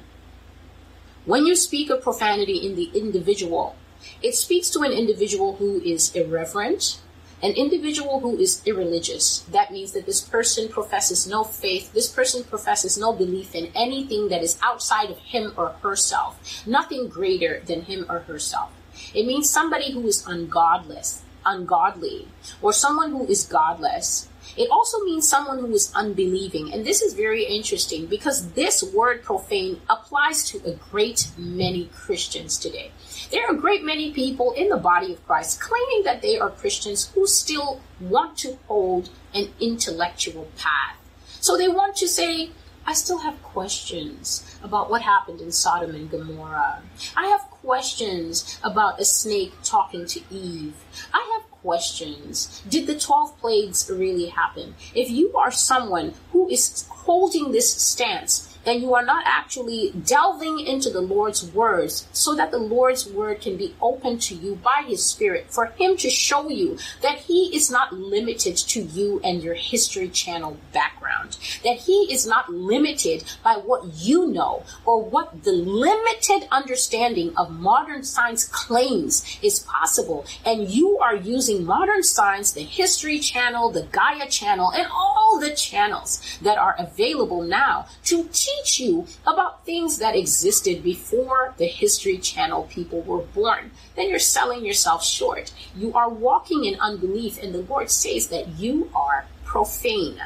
When 1.24 1.44
you 1.44 1.56
speak 1.56 1.90
of 1.90 2.00
profanity 2.00 2.56
in 2.56 2.76
the 2.76 2.90
individual, 2.94 3.76
it 4.22 4.34
speaks 4.34 4.70
to 4.70 4.80
an 4.80 4.92
individual 4.92 5.56
who 5.56 5.80
is 5.80 6.14
irreverent, 6.14 7.00
an 7.42 7.52
individual 7.52 8.20
who 8.20 8.36
is 8.36 8.62
irreligious, 8.66 9.40
that 9.52 9.70
means 9.70 9.92
that 9.92 10.06
this 10.06 10.20
person 10.20 10.68
professes 10.68 11.26
no 11.26 11.44
faith, 11.44 11.92
this 11.92 12.08
person 12.08 12.42
professes 12.42 12.98
no 12.98 13.12
belief 13.12 13.54
in 13.54 13.70
anything 13.74 14.28
that 14.28 14.42
is 14.42 14.58
outside 14.62 15.10
of 15.10 15.18
him 15.18 15.52
or 15.56 15.70
herself, 15.82 16.66
nothing 16.66 17.08
greater 17.08 17.60
than 17.66 17.82
him 17.82 18.06
or 18.08 18.20
herself. 18.20 18.72
It 19.14 19.26
means 19.26 19.48
somebody 19.48 19.92
who 19.92 20.06
is 20.06 20.26
ungodless, 20.26 21.22
ungodly, 21.46 22.28
or 22.60 22.72
someone 22.72 23.10
who 23.10 23.26
is 23.26 23.44
godless. 23.44 24.28
It 24.56 24.68
also 24.70 25.04
means 25.04 25.28
someone 25.28 25.60
who 25.60 25.72
is 25.72 25.92
unbelieving. 25.94 26.72
And 26.72 26.84
this 26.84 27.00
is 27.00 27.14
very 27.14 27.44
interesting 27.44 28.06
because 28.06 28.52
this 28.52 28.82
word 28.82 29.22
profane 29.22 29.80
applies 29.88 30.42
to 30.50 30.58
a 30.64 30.72
great 30.90 31.30
many 31.38 31.86
Christians 31.94 32.58
today. 32.58 32.90
There 33.30 33.46
are 33.46 33.54
a 33.54 33.58
great 33.58 33.84
many 33.84 34.10
people 34.12 34.52
in 34.52 34.70
the 34.70 34.78
body 34.78 35.12
of 35.12 35.26
Christ 35.26 35.60
claiming 35.60 36.02
that 36.04 36.22
they 36.22 36.38
are 36.38 36.50
Christians 36.50 37.10
who 37.14 37.26
still 37.26 37.80
want 38.00 38.38
to 38.38 38.58
hold 38.66 39.10
an 39.34 39.48
intellectual 39.60 40.48
path. 40.56 40.96
So 41.40 41.58
they 41.58 41.68
want 41.68 41.94
to 41.96 42.08
say, 42.08 42.50
I 42.86 42.94
still 42.94 43.18
have 43.18 43.42
questions 43.42 44.58
about 44.62 44.88
what 44.88 45.02
happened 45.02 45.42
in 45.42 45.52
Sodom 45.52 45.94
and 45.94 46.10
Gomorrah. 46.10 46.82
I 47.14 47.26
have 47.26 47.42
questions 47.50 48.58
about 48.64 48.98
a 48.98 49.04
snake 49.04 49.52
talking 49.62 50.06
to 50.06 50.20
Eve. 50.30 50.74
I 51.12 51.30
have 51.34 51.50
questions. 51.50 52.62
Did 52.66 52.86
the 52.86 52.98
12 52.98 53.38
plagues 53.40 53.90
really 53.92 54.28
happen? 54.28 54.74
If 54.94 55.10
you 55.10 55.36
are 55.36 55.50
someone 55.50 56.14
who 56.32 56.48
is 56.48 56.86
holding 56.88 57.52
this 57.52 57.70
stance, 57.70 58.47
and 58.68 58.82
you 58.82 58.94
are 58.94 59.04
not 59.04 59.24
actually 59.26 59.92
delving 60.04 60.60
into 60.60 60.90
the 60.90 61.00
Lord's 61.00 61.44
words 61.52 62.06
so 62.12 62.34
that 62.34 62.50
the 62.50 62.58
Lord's 62.58 63.08
word 63.08 63.40
can 63.40 63.56
be 63.56 63.74
open 63.80 64.18
to 64.18 64.34
you 64.34 64.56
by 64.56 64.84
his 64.86 65.04
spirit 65.04 65.46
for 65.50 65.66
him 65.66 65.96
to 65.96 66.10
show 66.10 66.48
you 66.50 66.78
that 67.00 67.18
he 67.18 67.56
is 67.56 67.70
not 67.70 67.94
limited 67.94 68.56
to 68.56 68.82
you 68.82 69.20
and 69.24 69.42
your 69.42 69.54
history 69.54 70.08
channel 70.08 70.58
background, 70.72 71.38
that 71.64 71.78
he 71.78 72.12
is 72.12 72.26
not 72.26 72.52
limited 72.52 73.24
by 73.42 73.54
what 73.54 73.84
you 73.94 74.26
know 74.26 74.62
or 74.84 75.02
what 75.02 75.44
the 75.44 75.52
limited 75.52 76.46
understanding 76.50 77.32
of 77.36 77.50
modern 77.50 78.02
science 78.02 78.44
claims 78.44 79.38
is 79.42 79.60
possible. 79.60 80.26
And 80.44 80.68
you 80.68 80.98
are 80.98 81.16
using 81.16 81.64
modern 81.64 82.02
science, 82.02 82.52
the 82.52 82.62
history 82.62 83.18
channel, 83.18 83.70
the 83.70 83.84
Gaia 83.84 84.28
channel, 84.28 84.70
and 84.72 84.86
all 84.92 85.40
the 85.40 85.54
channels 85.54 86.20
that 86.42 86.58
are 86.58 86.74
available 86.78 87.42
now 87.42 87.86
to 88.04 88.24
teach 88.32 88.57
teach 88.58 88.80
you 88.80 89.06
about 89.26 89.64
things 89.64 89.98
that 89.98 90.16
existed 90.16 90.82
before 90.82 91.54
the 91.58 91.66
History 91.66 92.18
Channel 92.18 92.64
people 92.64 93.02
were 93.02 93.18
born, 93.22 93.70
then 93.96 94.08
you're 94.08 94.18
selling 94.18 94.64
yourself 94.64 95.04
short. 95.04 95.52
You 95.76 95.94
are 95.94 96.08
walking 96.08 96.64
in 96.64 96.80
unbelief, 96.80 97.42
and 97.42 97.54
the 97.54 97.62
Lord 97.62 97.90
says 97.90 98.28
that 98.28 98.48
you 98.58 98.90
are 98.94 99.26
profane. 99.44 100.22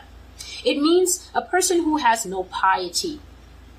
It 0.64 0.80
means 0.80 1.30
a 1.34 1.42
person 1.42 1.82
who 1.84 1.98
has 1.98 2.26
no 2.26 2.44
piety, 2.44 3.20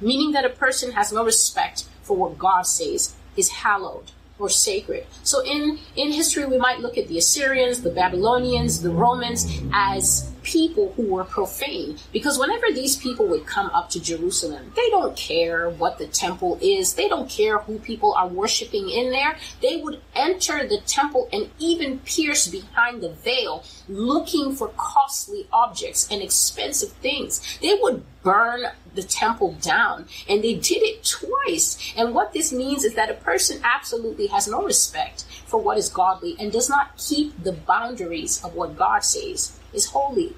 meaning 0.01 0.31
that 0.31 0.45
a 0.45 0.49
person 0.49 0.91
has 0.93 1.11
no 1.11 1.23
respect 1.23 1.85
for 2.01 2.17
what 2.17 2.37
God 2.37 2.63
says 2.63 3.15
is 3.37 3.49
hallowed 3.49 4.11
or 4.39 4.49
sacred. 4.49 5.05
So 5.23 5.43
in, 5.43 5.79
in 5.95 6.11
history, 6.11 6.45
we 6.45 6.57
might 6.57 6.79
look 6.79 6.97
at 6.97 7.07
the 7.07 7.17
Assyrians, 7.17 7.81
the 7.81 7.91
Babylonians, 7.91 8.81
the 8.81 8.89
Romans 8.89 9.45
as 9.71 10.32
people 10.43 10.93
who 10.93 11.07
were 11.07 11.23
profane. 11.23 11.97
Because 12.11 12.37
whenever 12.37 12.67
these 12.71 12.95
people 12.95 13.25
would 13.27 13.45
come 13.45 13.67
up 13.67 13.89
to 13.91 13.99
Jerusalem, 13.99 14.71
they 14.75 14.89
don't 14.89 15.15
care 15.15 15.69
what 15.69 15.97
the 15.97 16.07
temple 16.07 16.59
is. 16.61 16.93
They 16.93 17.07
don't 17.07 17.29
care 17.29 17.59
who 17.59 17.79
people 17.79 18.13
are 18.13 18.27
worshiping 18.27 18.89
in 18.89 19.11
there. 19.11 19.37
They 19.61 19.77
would 19.77 20.01
enter 20.15 20.67
the 20.67 20.81
temple 20.85 21.29
and 21.31 21.49
even 21.59 21.99
pierce 21.99 22.47
behind 22.47 23.01
the 23.01 23.11
veil 23.11 23.63
looking 23.87 24.55
for 24.55 24.69
costly 24.77 25.47
objects 25.51 26.07
and 26.11 26.21
expensive 26.21 26.91
things. 26.93 27.59
They 27.61 27.77
would 27.81 28.03
burn 28.21 28.63
the 28.95 29.03
temple 29.03 29.53
down 29.61 30.07
and 30.29 30.43
they 30.43 30.53
did 30.53 30.81
it 30.83 31.03
twice. 31.03 31.93
And 31.97 32.13
what 32.13 32.33
this 32.33 32.53
means 32.53 32.83
is 32.83 32.95
that 32.95 33.09
a 33.09 33.15
person 33.15 33.59
absolutely 33.63 34.27
has 34.27 34.47
no 34.47 34.63
respect 34.63 35.25
for 35.45 35.59
what 35.59 35.77
is 35.77 35.89
godly 35.89 36.35
and 36.39 36.51
does 36.51 36.69
not 36.69 36.97
keep 36.97 37.43
the 37.43 37.51
boundaries 37.51 38.43
of 38.43 38.55
what 38.55 38.77
God 38.77 39.03
says 39.03 39.59
is 39.73 39.87
holy. 39.87 40.35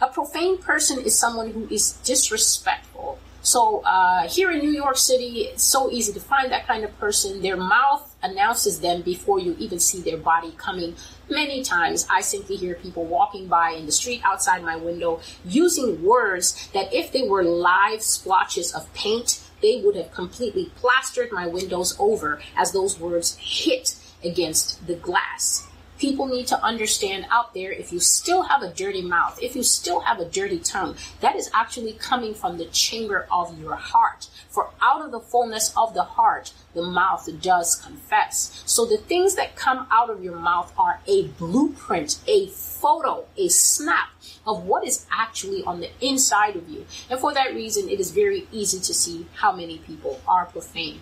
A 0.00 0.06
profane 0.08 0.58
person 0.58 1.00
is 1.00 1.18
someone 1.18 1.50
who 1.50 1.68
is 1.68 1.92
disrespectful. 2.04 3.18
So 3.42 3.80
uh, 3.84 4.28
here 4.28 4.50
in 4.50 4.58
New 4.58 4.72
York 4.72 4.96
City, 4.96 5.42
it's 5.42 5.62
so 5.62 5.88
easy 5.88 6.12
to 6.12 6.18
find 6.18 6.50
that 6.50 6.66
kind 6.66 6.82
of 6.84 6.98
person. 6.98 7.42
Their 7.42 7.56
mouth 7.56 8.16
announces 8.20 8.80
them 8.80 9.02
before 9.02 9.38
you 9.38 9.54
even 9.60 9.78
see 9.78 10.00
their 10.00 10.16
body 10.16 10.52
coming. 10.56 10.96
Many 11.30 11.62
times, 11.62 12.08
I 12.10 12.22
simply 12.22 12.56
hear 12.56 12.74
people 12.74 13.04
walking 13.04 13.46
by 13.46 13.70
in 13.70 13.86
the 13.86 13.92
street 13.92 14.20
outside 14.24 14.64
my 14.64 14.74
window 14.74 15.20
using 15.44 16.02
words 16.02 16.68
that, 16.72 16.92
if 16.92 17.12
they 17.12 17.28
were 17.28 17.44
live 17.44 18.02
splotches 18.02 18.74
of 18.74 18.92
paint, 18.94 19.40
they 19.62 19.80
would 19.80 19.94
have 19.94 20.10
completely 20.12 20.72
plastered 20.76 21.30
my 21.30 21.46
windows 21.46 21.94
over 22.00 22.40
as 22.56 22.72
those 22.72 22.98
words 22.98 23.36
hit 23.40 23.94
against 24.24 24.86
the 24.88 24.96
glass 24.96 25.65
people 25.98 26.26
need 26.26 26.46
to 26.48 26.62
understand 26.62 27.26
out 27.30 27.54
there 27.54 27.72
if 27.72 27.92
you 27.92 28.00
still 28.00 28.42
have 28.44 28.62
a 28.62 28.72
dirty 28.72 29.02
mouth, 29.02 29.38
if 29.42 29.56
you 29.56 29.62
still 29.62 30.00
have 30.00 30.20
a 30.20 30.24
dirty 30.24 30.58
tongue, 30.58 30.96
that 31.20 31.36
is 31.36 31.50
actually 31.54 31.92
coming 31.94 32.34
from 32.34 32.58
the 32.58 32.66
chamber 32.66 33.26
of 33.30 33.58
your 33.60 33.76
heart. 33.76 34.28
For 34.48 34.70
out 34.82 35.04
of 35.04 35.10
the 35.10 35.20
fullness 35.20 35.72
of 35.76 35.94
the 35.94 36.02
heart, 36.02 36.52
the 36.74 36.82
mouth 36.82 37.28
does 37.42 37.74
confess. 37.76 38.62
So 38.66 38.86
the 38.86 38.96
things 38.96 39.34
that 39.34 39.56
come 39.56 39.86
out 39.90 40.10
of 40.10 40.22
your 40.22 40.36
mouth 40.36 40.72
are 40.78 41.00
a 41.06 41.28
blueprint, 41.28 42.18
a 42.26 42.46
photo, 42.48 43.26
a 43.36 43.48
snap 43.48 44.10
of 44.46 44.64
what 44.64 44.86
is 44.86 45.06
actually 45.10 45.62
on 45.64 45.80
the 45.80 45.90
inside 46.00 46.56
of 46.56 46.68
you. 46.68 46.86
And 47.10 47.20
for 47.20 47.34
that 47.34 47.54
reason, 47.54 47.88
it 47.88 48.00
is 48.00 48.12
very 48.12 48.46
easy 48.52 48.78
to 48.80 48.94
see 48.94 49.26
how 49.34 49.52
many 49.52 49.78
people 49.78 50.20
are 50.26 50.46
profane. 50.46 51.00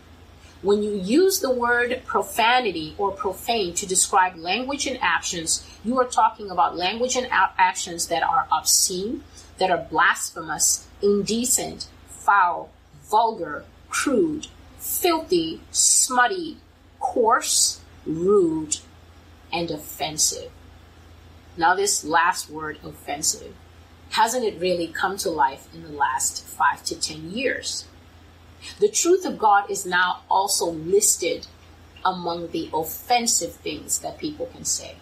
When 0.64 0.82
you 0.82 0.94
use 0.94 1.40
the 1.40 1.50
word 1.50 2.00
profanity 2.06 2.94
or 2.96 3.12
profane 3.12 3.74
to 3.74 3.86
describe 3.86 4.34
language 4.36 4.86
and 4.86 4.98
actions, 5.02 5.62
you 5.84 6.00
are 6.00 6.06
talking 6.06 6.50
about 6.50 6.74
language 6.74 7.16
and 7.16 7.28
actions 7.30 8.06
that 8.06 8.22
are 8.22 8.48
obscene, 8.50 9.22
that 9.58 9.70
are 9.70 9.86
blasphemous, 9.90 10.86
indecent, 11.02 11.86
foul, 12.08 12.70
vulgar, 13.02 13.66
crude, 13.90 14.46
filthy, 14.78 15.60
smutty, 15.70 16.56
coarse, 16.98 17.82
rude, 18.06 18.78
and 19.52 19.70
offensive. 19.70 20.50
Now, 21.58 21.74
this 21.74 22.04
last 22.04 22.48
word, 22.48 22.78
offensive, 22.82 23.54
hasn't 24.12 24.46
it 24.46 24.58
really 24.58 24.86
come 24.86 25.18
to 25.18 25.28
life 25.28 25.68
in 25.74 25.82
the 25.82 25.92
last 25.92 26.42
five 26.42 26.82
to 26.84 26.98
ten 26.98 27.30
years? 27.32 27.84
The 28.80 28.88
truth 28.88 29.24
of 29.24 29.38
God 29.38 29.70
is 29.70 29.86
now 29.86 30.20
also 30.30 30.66
listed 30.66 31.46
among 32.04 32.50
the 32.50 32.70
offensive 32.72 33.54
things 33.54 34.00
that 34.00 34.18
people 34.18 34.46
can 34.46 34.64
say. 34.64 34.96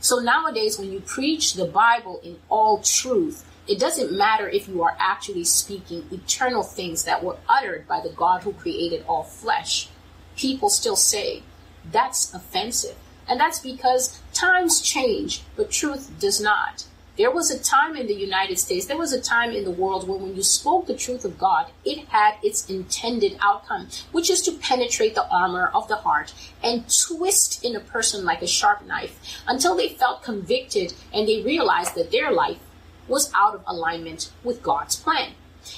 So 0.00 0.18
nowadays, 0.18 0.78
when 0.78 0.90
you 0.90 1.00
preach 1.00 1.54
the 1.54 1.66
Bible 1.66 2.20
in 2.22 2.38
all 2.48 2.78
truth, 2.78 3.44
it 3.68 3.78
doesn't 3.78 4.16
matter 4.16 4.48
if 4.48 4.66
you 4.66 4.82
are 4.82 4.96
actually 4.98 5.44
speaking 5.44 6.08
eternal 6.10 6.62
things 6.62 7.04
that 7.04 7.22
were 7.22 7.36
uttered 7.48 7.86
by 7.86 8.00
the 8.00 8.08
God 8.08 8.42
who 8.42 8.52
created 8.54 9.04
all 9.06 9.22
flesh. 9.22 9.88
People 10.36 10.70
still 10.70 10.96
say 10.96 11.42
that's 11.90 12.32
offensive. 12.32 12.96
And 13.28 13.38
that's 13.38 13.60
because 13.60 14.18
times 14.32 14.80
change, 14.80 15.42
but 15.54 15.70
truth 15.70 16.10
does 16.18 16.40
not. 16.40 16.84
There 17.20 17.30
was 17.30 17.50
a 17.50 17.62
time 17.62 17.96
in 17.96 18.06
the 18.06 18.14
United 18.14 18.58
States, 18.58 18.86
there 18.86 18.96
was 18.96 19.12
a 19.12 19.20
time 19.20 19.50
in 19.50 19.64
the 19.64 19.70
world 19.70 20.08
where 20.08 20.16
when 20.16 20.34
you 20.34 20.42
spoke 20.42 20.86
the 20.86 20.94
truth 20.94 21.22
of 21.26 21.38
God, 21.38 21.66
it 21.84 22.08
had 22.08 22.36
its 22.42 22.64
intended 22.70 23.36
outcome, 23.42 23.88
which 24.10 24.30
is 24.30 24.40
to 24.40 24.52
penetrate 24.52 25.14
the 25.14 25.28
armor 25.28 25.66
of 25.74 25.86
the 25.86 25.96
heart 25.96 26.32
and 26.64 26.86
twist 26.88 27.62
in 27.62 27.76
a 27.76 27.80
person 27.80 28.24
like 28.24 28.40
a 28.40 28.46
sharp 28.46 28.86
knife 28.86 29.20
until 29.46 29.76
they 29.76 29.90
felt 29.90 30.22
convicted 30.22 30.94
and 31.12 31.28
they 31.28 31.42
realized 31.42 31.94
that 31.94 32.10
their 32.10 32.32
life 32.32 32.60
was 33.06 33.30
out 33.34 33.54
of 33.54 33.64
alignment 33.66 34.30
with 34.42 34.62
God's 34.62 34.96
plan. 34.96 35.32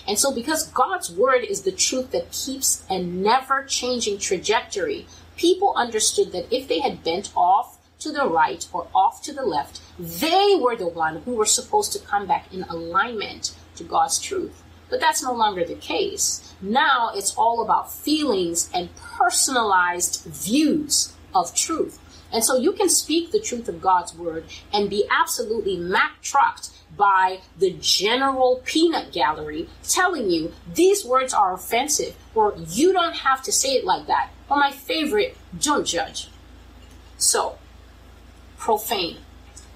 And 0.07 0.21
so, 0.21 0.33
because 0.33 0.69
God's 0.69 1.11
word 1.11 1.43
is 1.43 1.63
the 1.63 1.73
truth 1.73 2.13
that 2.13 2.31
keeps 2.31 2.85
a 2.89 3.03
never 3.03 3.65
changing 3.65 4.19
trajectory, 4.19 5.09
people 5.37 5.75
understood 5.77 6.31
that 6.31 6.55
if 6.55 6.69
they 6.69 6.79
had 6.79 7.03
bent 7.03 7.33
off 7.35 7.79
to 8.03 8.13
the 8.13 8.27
right 8.27 8.67
or 8.73 8.89
off 8.95 9.23
to 9.23 9.33
the 9.33 9.45
left, 9.45 9.81
they 9.99 10.57
were 10.61 10.77
the 10.77 10.89
one 10.89 11.23
who 11.23 11.35
were 11.35 11.47
supposed 11.47 11.93
to 11.93 11.99
come 11.99 12.27
back 12.27 12.53
in 12.53 12.65
alignment 12.65 13.55
to 13.77 13.85
God's 13.85 14.19
truth. 14.19 14.63
But 14.91 15.01
that's 15.01 15.23
no 15.23 15.33
longer 15.33 15.65
the 15.65 15.75
case. 15.75 16.55
Now 16.61 17.11
it's 17.15 17.35
all 17.35 17.63
about 17.63 17.93
feelings 17.93 18.71
and 18.75 18.95
personalized 18.97 20.25
views 20.27 21.15
of 21.35 21.55
truth. 21.55 21.99
And 22.33 22.45
so 22.45 22.57
you 22.57 22.73
can 22.73 22.89
speak 22.89 23.31
the 23.31 23.41
truth 23.41 23.69
of 23.69 23.81
God's 23.81 24.15
word 24.15 24.45
and 24.73 24.89
be 24.89 25.07
absolutely 25.11 25.77
mack 25.77 26.21
trucked 26.23 26.71
by 26.97 27.41
the 27.59 27.73
general 27.81 28.63
peanut 28.65 29.13
gallery 29.13 29.69
telling 29.83 30.31
you 30.31 30.53
these 30.75 31.05
words 31.05 31.33
are 31.33 31.55
offensive 31.55 32.15
or 32.35 32.55
you 32.69 32.93
don't 32.93 33.17
have 33.17 33.43
to 33.43 33.53
say 33.53 33.71
it 33.71 33.85
like 33.85 34.07
that. 34.07 34.31
Or 34.49 34.57
my 34.59 34.73
favorite, 34.73 35.37
don't 35.59 35.87
judge. 35.87 36.29
So, 37.17 37.59
profane. 38.63 39.17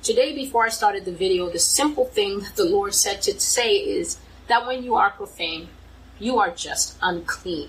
Today, 0.00 0.32
before 0.32 0.64
I 0.64 0.68
started 0.68 1.04
the 1.04 1.10
video, 1.10 1.50
the 1.50 1.58
simple 1.58 2.04
thing 2.04 2.38
that 2.38 2.54
the 2.54 2.64
Lord 2.64 2.94
said 2.94 3.20
to 3.22 3.40
say 3.40 3.74
is 3.74 4.20
that 4.46 4.64
when 4.64 4.84
you 4.84 4.94
are 4.94 5.10
profane, 5.10 5.70
you 6.20 6.38
are 6.38 6.52
just 6.52 6.96
unclean. 7.02 7.68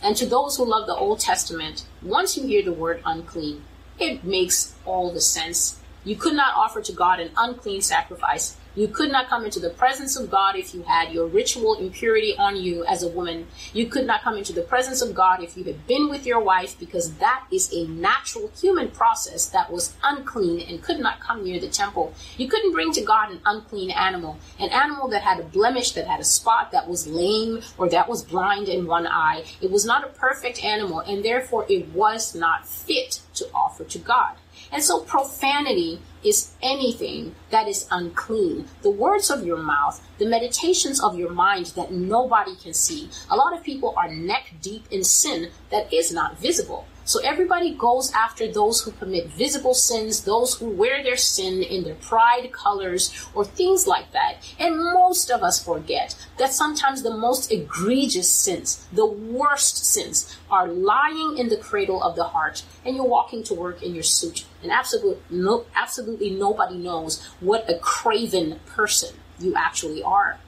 And 0.00 0.16
to 0.16 0.26
those 0.26 0.56
who 0.56 0.64
love 0.64 0.86
the 0.86 0.94
Old 0.94 1.18
Testament, 1.18 1.86
once 2.02 2.36
you 2.36 2.46
hear 2.46 2.62
the 2.62 2.72
word 2.72 3.02
unclean, 3.04 3.64
it 3.98 4.22
makes 4.22 4.76
all 4.84 5.10
the 5.10 5.20
sense. 5.20 5.80
You 6.04 6.14
could 6.14 6.34
not 6.34 6.54
offer 6.54 6.80
to 6.82 6.92
God 6.92 7.18
an 7.18 7.32
unclean 7.36 7.80
sacrifice 7.80 8.56
you 8.74 8.88
could 8.88 9.10
not 9.10 9.28
come 9.28 9.44
into 9.44 9.58
the 9.58 9.70
presence 9.70 10.16
of 10.16 10.30
God 10.30 10.56
if 10.56 10.74
you 10.74 10.82
had 10.82 11.12
your 11.12 11.26
ritual 11.26 11.74
impurity 11.78 12.34
on 12.38 12.56
you 12.56 12.84
as 12.84 13.02
a 13.02 13.08
woman. 13.08 13.46
You 13.72 13.86
could 13.86 14.06
not 14.06 14.22
come 14.22 14.36
into 14.36 14.52
the 14.52 14.62
presence 14.62 15.02
of 15.02 15.14
God 15.14 15.42
if 15.42 15.56
you 15.56 15.64
had 15.64 15.86
been 15.86 16.08
with 16.08 16.26
your 16.26 16.40
wife 16.40 16.78
because 16.78 17.14
that 17.14 17.44
is 17.50 17.72
a 17.72 17.86
natural 17.86 18.50
human 18.60 18.88
process 18.90 19.46
that 19.46 19.72
was 19.72 19.94
unclean 20.04 20.60
and 20.68 20.82
could 20.82 21.00
not 21.00 21.20
come 21.20 21.42
near 21.42 21.58
the 21.58 21.68
temple. 21.68 22.14
You 22.36 22.48
couldn't 22.48 22.72
bring 22.72 22.92
to 22.92 23.02
God 23.02 23.32
an 23.32 23.40
unclean 23.44 23.90
animal, 23.90 24.38
an 24.60 24.70
animal 24.70 25.08
that 25.08 25.22
had 25.22 25.40
a 25.40 25.44
blemish, 25.44 25.92
that 25.92 26.06
had 26.06 26.20
a 26.20 26.24
spot, 26.24 26.70
that 26.72 26.88
was 26.88 27.06
lame, 27.06 27.60
or 27.78 27.88
that 27.88 28.08
was 28.08 28.22
blind 28.22 28.68
in 28.68 28.86
one 28.86 29.06
eye. 29.06 29.44
It 29.60 29.70
was 29.70 29.84
not 29.84 30.04
a 30.04 30.08
perfect 30.08 30.64
animal 30.64 31.00
and 31.00 31.24
therefore 31.24 31.66
it 31.68 31.88
was 31.88 32.34
not 32.34 32.66
fit 32.68 33.20
to 33.38 33.48
offer 33.54 33.84
to 33.84 33.98
God. 33.98 34.36
And 34.72 34.82
so 34.82 35.00
profanity 35.00 36.00
is 36.22 36.52
anything 36.62 37.34
that 37.50 37.68
is 37.68 37.86
unclean. 37.90 38.66
The 38.82 38.90
words 38.90 39.30
of 39.30 39.46
your 39.46 39.56
mouth, 39.56 40.00
the 40.18 40.26
meditations 40.26 41.02
of 41.02 41.18
your 41.18 41.30
mind 41.30 41.66
that 41.76 41.92
nobody 41.92 42.56
can 42.56 42.74
see. 42.74 43.08
A 43.30 43.36
lot 43.36 43.56
of 43.56 43.62
people 43.62 43.94
are 43.96 44.08
neck 44.08 44.54
deep 44.60 44.84
in 44.90 45.04
sin 45.04 45.50
that 45.70 45.92
is 45.92 46.12
not 46.12 46.38
visible. 46.38 46.86
So 47.08 47.20
everybody 47.20 47.72
goes 47.72 48.12
after 48.12 48.52
those 48.52 48.82
who 48.82 48.90
commit 48.90 49.28
visible 49.28 49.72
sins, 49.72 50.24
those 50.24 50.58
who 50.58 50.68
wear 50.68 51.02
their 51.02 51.16
sin 51.16 51.62
in 51.62 51.82
their 51.82 51.94
pride 51.94 52.52
colors, 52.52 53.26
or 53.34 53.46
things 53.46 53.86
like 53.86 54.12
that. 54.12 54.46
And 54.58 54.76
most 54.76 55.30
of 55.30 55.42
us 55.42 55.64
forget 55.64 56.14
that 56.36 56.52
sometimes 56.52 57.02
the 57.02 57.16
most 57.16 57.50
egregious 57.50 58.28
sins, 58.28 58.86
the 58.92 59.06
worst 59.06 59.86
sins, 59.86 60.36
are 60.50 60.68
lying 60.68 61.38
in 61.38 61.48
the 61.48 61.56
cradle 61.56 62.02
of 62.02 62.14
the 62.14 62.24
heart, 62.24 62.62
and 62.84 62.94
you're 62.94 63.06
walking 63.06 63.42
to 63.44 63.54
work 63.54 63.82
in 63.82 63.94
your 63.94 64.02
suit, 64.02 64.44
and 64.62 64.70
absolutely, 64.70 65.22
no, 65.30 65.64
absolutely 65.74 66.28
nobody 66.28 66.76
knows 66.76 67.24
what 67.40 67.70
a 67.70 67.78
craven 67.78 68.60
person 68.66 69.14
you 69.40 69.54
actually 69.54 70.02
are. 70.02 70.38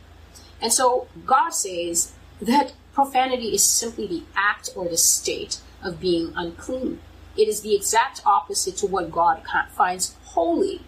And 0.61 0.75
so 0.75 1.09
God 1.25 1.55
says 1.55 2.13
that 2.39 2.75
profanity 2.93 3.55
is 3.55 3.65
simply 3.65 4.07
the 4.07 4.23
act 4.37 4.69
or 4.77 4.87
the 4.87 4.99
state 4.99 5.59
of 5.83 6.01
being 6.01 6.33
unclean. 6.37 7.01
It 7.37 7.49
is 7.49 7.63
the 7.63 7.75
exact 7.75 8.23
opposite 8.27 8.77
to 8.79 8.87
what 8.87 9.11
God 9.11 9.43
finds 9.73 10.17
holy. 10.25 10.83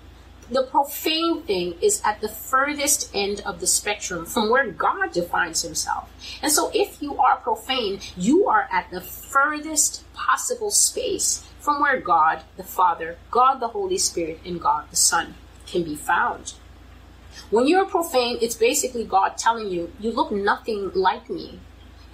The 0.50 0.64
profane 0.64 1.42
thing 1.42 1.76
is 1.80 2.02
at 2.04 2.20
the 2.20 2.28
furthest 2.28 3.10
end 3.14 3.40
of 3.46 3.60
the 3.60 3.66
spectrum 3.66 4.26
from 4.26 4.50
where 4.50 4.70
God 4.70 5.12
defines 5.12 5.62
himself. 5.62 6.10
And 6.42 6.52
so 6.52 6.70
if 6.74 7.00
you 7.00 7.16
are 7.18 7.36
profane, 7.36 8.00
you 8.16 8.46
are 8.48 8.68
at 8.70 8.90
the 8.90 9.00
furthest 9.00 10.04
possible 10.12 10.70
space 10.70 11.44
from 11.58 11.80
where 11.80 12.00
God 12.00 12.42
the 12.56 12.64
Father, 12.64 13.16
God 13.30 13.60
the 13.60 13.68
Holy 13.68 13.96
Spirit, 13.96 14.40
and 14.44 14.60
God 14.60 14.90
the 14.90 14.96
Son 14.96 15.36
can 15.66 15.84
be 15.84 15.94
found. 15.94 16.54
When 17.50 17.66
you're 17.66 17.86
profane, 17.86 18.38
it's 18.42 18.56
basically 18.56 19.04
God 19.04 19.38
telling 19.38 19.68
you, 19.70 19.92
you 19.98 20.10
look 20.10 20.32
nothing 20.32 20.90
like 20.94 21.30
me. 21.30 21.60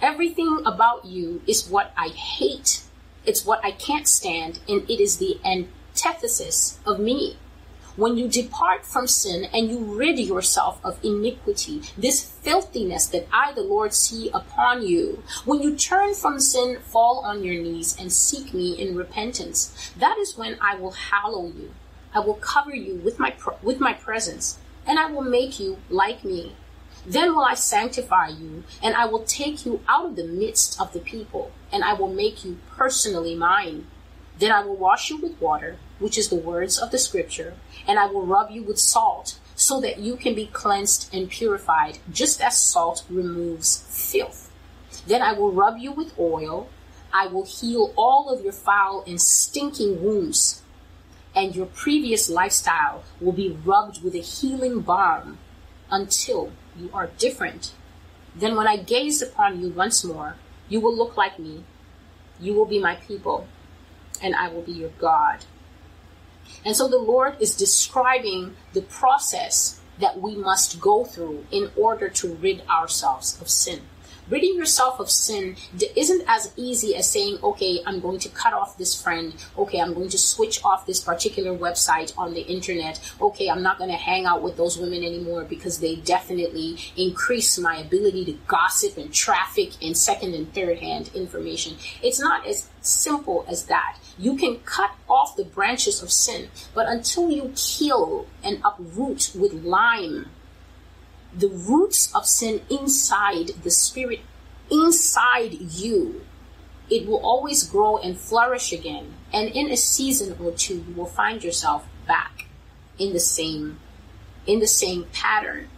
Everything 0.01 0.61
about 0.65 1.03
you 1.03 1.41
is 1.45 1.69
what 1.69 1.91
I 1.97 2.07
hate. 2.07 2.83
It's 3.25 3.45
what 3.45 3.63
I 3.65 3.71
can't 3.71 4.07
stand, 4.07 4.59
and 4.67 4.89
it 4.89 5.01
is 5.01 5.17
the 5.17 5.39
antithesis 5.43 6.79
of 6.85 6.99
me. 6.99 7.37
When 7.97 8.15
you 8.15 8.29
depart 8.29 8.85
from 8.85 9.07
sin 9.07 9.49
and 9.53 9.69
you 9.69 9.79
rid 9.79 10.17
yourself 10.17 10.79
of 10.85 11.03
iniquity, 11.03 11.81
this 11.97 12.23
filthiness 12.23 13.07
that 13.07 13.27
I, 13.33 13.51
the 13.51 13.61
Lord, 13.61 13.93
see 13.93 14.29
upon 14.33 14.87
you, 14.87 15.21
when 15.43 15.61
you 15.61 15.75
turn 15.75 16.13
from 16.13 16.39
sin, 16.39 16.79
fall 16.79 17.19
on 17.25 17.43
your 17.43 17.61
knees 17.61 17.97
and 17.99 18.13
seek 18.13 18.53
me 18.53 18.79
in 18.79 18.95
repentance, 18.95 19.91
that 19.97 20.17
is 20.17 20.37
when 20.37 20.57
I 20.61 20.75
will 20.75 20.91
hallow 20.91 21.47
you. 21.47 21.73
I 22.15 22.21
will 22.21 22.35
cover 22.35 22.73
you 22.73 22.95
with 22.95 23.19
my, 23.19 23.35
with 23.61 23.81
my 23.81 23.93
presence 23.93 24.59
and 24.87 24.97
I 24.97 25.11
will 25.11 25.21
make 25.21 25.59
you 25.59 25.77
like 25.89 26.23
me. 26.23 26.55
Then 27.05 27.33
will 27.33 27.43
I 27.43 27.53
sanctify 27.53 28.27
you, 28.29 28.63
and 28.83 28.95
I 28.95 29.05
will 29.05 29.23
take 29.23 29.65
you 29.65 29.81
out 29.87 30.05
of 30.05 30.15
the 30.15 30.25
midst 30.25 30.79
of 30.79 30.93
the 30.93 30.99
people, 30.99 31.51
and 31.71 31.83
I 31.83 31.93
will 31.93 32.13
make 32.13 32.43
you 32.43 32.59
personally 32.69 33.35
mine. 33.35 33.87
Then 34.37 34.51
I 34.51 34.63
will 34.63 34.75
wash 34.75 35.09
you 35.09 35.17
with 35.17 35.39
water, 35.41 35.77
which 35.99 36.17
is 36.17 36.29
the 36.29 36.35
words 36.35 36.77
of 36.77 36.91
the 36.91 36.97
scripture, 36.97 37.55
and 37.87 37.99
I 37.99 38.05
will 38.05 38.25
rub 38.25 38.51
you 38.51 38.63
with 38.63 38.79
salt, 38.79 39.39
so 39.55 39.81
that 39.81 39.99
you 39.99 40.15
can 40.15 40.35
be 40.35 40.47
cleansed 40.47 41.13
and 41.13 41.29
purified, 41.29 41.99
just 42.11 42.41
as 42.41 42.57
salt 42.57 43.05
removes 43.09 43.85
filth. 43.89 44.49
Then 45.07 45.21
I 45.21 45.33
will 45.33 45.51
rub 45.51 45.77
you 45.77 45.91
with 45.91 46.17
oil, 46.17 46.69
I 47.11 47.27
will 47.27 47.45
heal 47.45 47.93
all 47.95 48.29
of 48.29 48.43
your 48.43 48.53
foul 48.53 49.03
and 49.07 49.19
stinking 49.19 50.03
wounds, 50.03 50.61
and 51.35 51.55
your 51.55 51.65
previous 51.65 52.29
lifestyle 52.29 53.03
will 53.19 53.33
be 53.33 53.57
rubbed 53.65 54.03
with 54.03 54.15
a 54.15 54.19
healing 54.19 54.81
balm 54.81 55.39
until 55.91 56.51
you 56.79 56.89
are 56.93 57.07
different. 57.17 57.73
Then 58.35 58.55
when 58.55 58.67
I 58.67 58.77
gaze 58.77 59.21
upon 59.21 59.61
you 59.61 59.69
once 59.69 60.03
more, 60.03 60.35
you 60.67 60.79
will 60.79 60.95
look 60.95 61.17
like 61.17 61.39
me. 61.39 61.63
You 62.39 62.53
will 62.53 62.65
be 62.65 62.79
my 62.79 62.95
people, 62.95 63.47
and 64.21 64.35
I 64.35 64.47
will 64.49 64.61
be 64.61 64.71
your 64.71 64.91
God. 64.97 65.45
And 66.65 66.75
so 66.75 66.87
the 66.87 66.97
Lord 66.97 67.35
is 67.39 67.55
describing 67.55 68.55
the 68.73 68.81
process 68.81 69.79
that 69.99 70.19
we 70.19 70.35
must 70.35 70.79
go 70.79 71.03
through 71.03 71.45
in 71.51 71.71
order 71.75 72.09
to 72.09 72.35
rid 72.35 72.61
ourselves 72.69 73.39
of 73.41 73.49
sin 73.49 73.81
ridding 74.29 74.55
yourself 74.55 74.99
of 74.99 75.09
sin 75.09 75.55
isn't 75.95 76.23
as 76.27 76.51
easy 76.55 76.95
as 76.95 77.09
saying, 77.11 77.39
okay, 77.43 77.79
I'm 77.85 77.99
going 77.99 78.19
to 78.19 78.29
cut 78.29 78.53
off 78.53 78.77
this 78.77 78.99
friend. 79.01 79.33
Okay, 79.57 79.79
I'm 79.79 79.93
going 79.93 80.09
to 80.09 80.17
switch 80.17 80.63
off 80.63 80.85
this 80.85 80.99
particular 80.99 81.57
website 81.57 82.13
on 82.17 82.33
the 82.33 82.41
internet. 82.41 82.99
Okay, 83.21 83.49
I'm 83.49 83.63
not 83.63 83.77
going 83.77 83.89
to 83.89 83.95
hang 83.95 84.25
out 84.25 84.41
with 84.41 84.57
those 84.57 84.77
women 84.77 85.03
anymore 85.03 85.43
because 85.43 85.79
they 85.79 85.95
definitely 85.97 86.77
increase 86.95 87.57
my 87.57 87.77
ability 87.77 88.25
to 88.25 88.33
gossip 88.47 88.97
and 88.97 89.13
traffic 89.13 89.81
in 89.81 89.95
second 89.95 90.33
and 90.33 90.53
third 90.53 90.79
hand 90.79 91.09
information. 91.13 91.75
It's 92.01 92.19
not 92.19 92.45
as 92.47 92.69
simple 92.81 93.45
as 93.47 93.65
that. 93.65 93.97
You 94.17 94.35
can 94.35 94.59
cut 94.59 94.91
off 95.09 95.35
the 95.35 95.45
branches 95.45 96.03
of 96.03 96.11
sin, 96.11 96.49
but 96.73 96.87
until 96.87 97.29
you 97.29 97.53
kill 97.55 98.27
and 98.43 98.61
uproot 98.63 99.31
with 99.33 99.53
lime 99.53 100.29
the 101.37 101.49
roots 101.49 102.13
of 102.15 102.25
sin 102.25 102.61
inside 102.69 103.51
the 103.63 103.71
spirit, 103.71 104.21
inside 104.71 105.53
you, 105.53 106.25
it 106.89 107.07
will 107.07 107.19
always 107.19 107.63
grow 107.63 107.97
and 107.97 108.17
flourish 108.17 108.71
again. 108.73 109.13
And 109.31 109.49
in 109.49 109.69
a 109.69 109.77
season 109.77 110.35
or 110.43 110.51
two, 110.51 110.83
you 110.87 110.93
will 110.95 111.05
find 111.05 111.43
yourself 111.43 111.87
back 112.07 112.47
in 112.97 113.13
the 113.13 113.19
same, 113.19 113.79
in 114.47 114.59
the 114.59 114.67
same 114.67 115.05
pattern. 115.13 115.69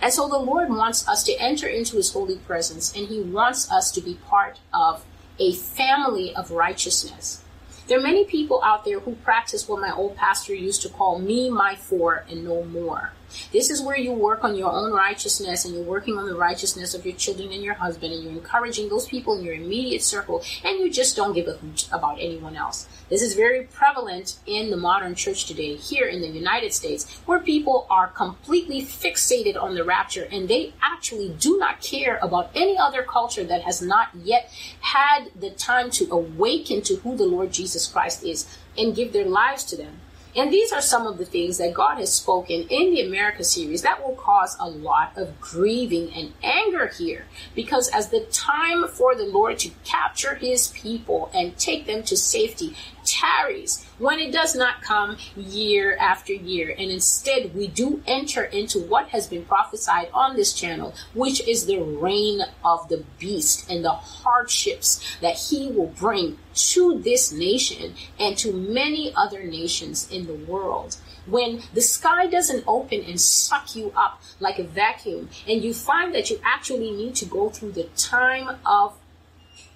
And 0.00 0.12
so 0.12 0.28
the 0.28 0.38
Lord 0.38 0.70
wants 0.70 1.06
us 1.06 1.22
to 1.24 1.36
enter 1.38 1.66
into 1.66 1.96
his 1.96 2.12
holy 2.12 2.36
presence 2.36 2.94
and 2.96 3.06
he 3.08 3.20
wants 3.20 3.70
us 3.70 3.90
to 3.92 4.00
be 4.00 4.14
part 4.14 4.58
of 4.72 5.04
a 5.38 5.52
family 5.52 6.34
of 6.34 6.50
righteousness. 6.50 7.42
There 7.86 7.98
are 7.98 8.02
many 8.02 8.24
people 8.24 8.62
out 8.62 8.84
there 8.84 9.00
who 9.00 9.16
practice 9.16 9.68
what 9.68 9.80
my 9.80 9.92
old 9.92 10.16
pastor 10.16 10.54
used 10.54 10.82
to 10.82 10.88
call 10.88 11.18
me, 11.18 11.50
my, 11.50 11.74
four, 11.74 12.24
and 12.30 12.44
no 12.44 12.62
more. 12.64 13.12
This 13.52 13.70
is 13.70 13.82
where 13.82 13.98
you 13.98 14.12
work 14.12 14.44
on 14.44 14.54
your 14.54 14.72
own 14.72 14.92
righteousness 14.92 15.64
and 15.64 15.74
you're 15.74 15.84
working 15.84 16.16
on 16.16 16.26
the 16.26 16.34
righteousness 16.34 16.94
of 16.94 17.04
your 17.04 17.14
children 17.16 17.52
and 17.52 17.62
your 17.62 17.74
husband 17.74 18.12
and 18.12 18.22
you're 18.22 18.32
encouraging 18.32 18.88
those 18.88 19.06
people 19.06 19.38
in 19.38 19.44
your 19.44 19.54
immediate 19.54 20.02
circle 20.02 20.42
and 20.64 20.78
you 20.78 20.90
just 20.90 21.16
don't 21.16 21.34
give 21.34 21.48
a 21.48 21.54
hoot 21.54 21.88
about 21.92 22.18
anyone 22.20 22.56
else. 22.56 22.86
This 23.08 23.22
is 23.22 23.34
very 23.34 23.64
prevalent 23.64 24.36
in 24.46 24.70
the 24.70 24.76
modern 24.76 25.14
church 25.14 25.46
today 25.46 25.74
here 25.76 26.06
in 26.06 26.20
the 26.20 26.28
United 26.28 26.72
States 26.72 27.20
where 27.26 27.40
people 27.40 27.86
are 27.90 28.08
completely 28.08 28.82
fixated 28.82 29.60
on 29.60 29.74
the 29.74 29.84
rapture 29.84 30.28
and 30.30 30.48
they 30.48 30.72
actually 30.82 31.34
do 31.38 31.58
not 31.58 31.80
care 31.80 32.18
about 32.22 32.50
any 32.54 32.78
other 32.78 33.02
culture 33.02 33.44
that 33.44 33.62
has 33.62 33.82
not 33.82 34.08
yet 34.22 34.52
had 34.80 35.30
the 35.38 35.50
time 35.50 35.90
to 35.90 36.08
awaken 36.10 36.82
to 36.82 36.96
who 36.96 37.16
the 37.16 37.24
Lord 37.24 37.52
Jesus 37.52 37.86
Christ 37.86 38.24
is 38.24 38.46
and 38.76 38.94
give 38.94 39.12
their 39.12 39.26
lives 39.26 39.64
to 39.64 39.76
them. 39.76 40.00
And 40.36 40.52
these 40.52 40.72
are 40.72 40.80
some 40.80 41.06
of 41.06 41.18
the 41.18 41.24
things 41.24 41.58
that 41.58 41.74
God 41.74 41.98
has 41.98 42.12
spoken 42.12 42.66
in 42.68 42.94
the 42.94 43.00
America 43.00 43.42
series 43.42 43.82
that 43.82 44.02
will 44.02 44.14
cause 44.14 44.56
a 44.60 44.68
lot 44.68 45.12
of 45.16 45.40
grieving 45.40 46.12
and 46.14 46.32
anger 46.42 46.86
here. 46.86 47.26
Because 47.54 47.88
as 47.88 48.10
the 48.10 48.20
time 48.30 48.86
for 48.88 49.14
the 49.14 49.24
Lord 49.24 49.58
to 49.60 49.70
capture 49.84 50.36
his 50.36 50.68
people 50.68 51.30
and 51.34 51.56
take 51.58 51.86
them 51.86 52.02
to 52.04 52.16
safety 52.16 52.76
tarries, 53.04 53.84
when 53.98 54.18
it 54.18 54.32
does 54.32 54.54
not 54.54 54.82
come 54.82 55.16
year 55.36 55.96
after 55.96 56.32
year, 56.32 56.70
and 56.70 56.90
instead 56.90 57.54
we 57.54 57.68
do 57.68 58.02
enter 58.06 58.44
into 58.44 58.78
what 58.78 59.08
has 59.08 59.26
been 59.26 59.44
prophesied 59.44 60.08
on 60.12 60.36
this 60.36 60.52
channel, 60.52 60.94
which 61.14 61.46
is 61.46 61.66
the 61.66 61.80
reign 61.80 62.40
of 62.64 62.88
the 62.88 63.04
beast 63.18 63.70
and 63.70 63.84
the 63.84 63.92
hardships 63.92 65.18
that 65.20 65.36
he 65.36 65.70
will 65.70 65.86
bring 65.86 66.38
to 66.54 66.98
this 66.98 67.32
nation 67.32 67.94
and 68.18 68.36
to 68.36 68.52
many 68.52 69.12
other 69.14 69.44
nations 69.44 70.10
in 70.10 70.26
the 70.26 70.34
world. 70.34 70.96
When 71.26 71.62
the 71.74 71.80
sky 71.82 72.26
doesn't 72.26 72.64
open 72.66 73.04
and 73.04 73.20
suck 73.20 73.76
you 73.76 73.92
up 73.96 74.20
like 74.40 74.58
a 74.58 74.64
vacuum, 74.64 75.28
and 75.46 75.62
you 75.62 75.72
find 75.74 76.14
that 76.14 76.30
you 76.30 76.40
actually 76.44 76.90
need 76.90 77.14
to 77.16 77.26
go 77.26 77.50
through 77.50 77.72
the 77.72 77.88
time 77.96 78.56
of 78.66 78.96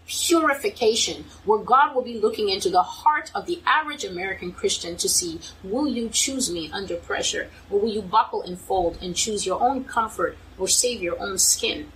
purification, 0.06 1.24
where 1.44 1.58
God 1.58 1.94
will 1.94 2.02
be 2.02 2.18
looking 2.18 2.48
into 2.48 2.70
the 2.70 2.82
heart 2.82 3.30
of 3.34 3.46
the 3.46 3.60
average 3.66 4.04
American 4.04 4.52
Christian 4.52 4.96
to 4.96 5.08
see 5.08 5.40
will 5.62 5.88
you 5.88 6.08
choose 6.08 6.50
me 6.50 6.70
under 6.72 6.96
pressure, 6.96 7.50
or 7.70 7.80
will 7.80 7.90
you 7.90 8.02
buckle 8.02 8.42
and 8.42 8.58
fold 8.58 8.98
and 9.00 9.16
choose 9.16 9.46
your 9.46 9.62
own 9.62 9.84
comfort 9.84 10.36
or 10.58 10.68
save 10.68 11.02
your 11.02 11.20
own 11.20 11.38
skin? 11.38 11.90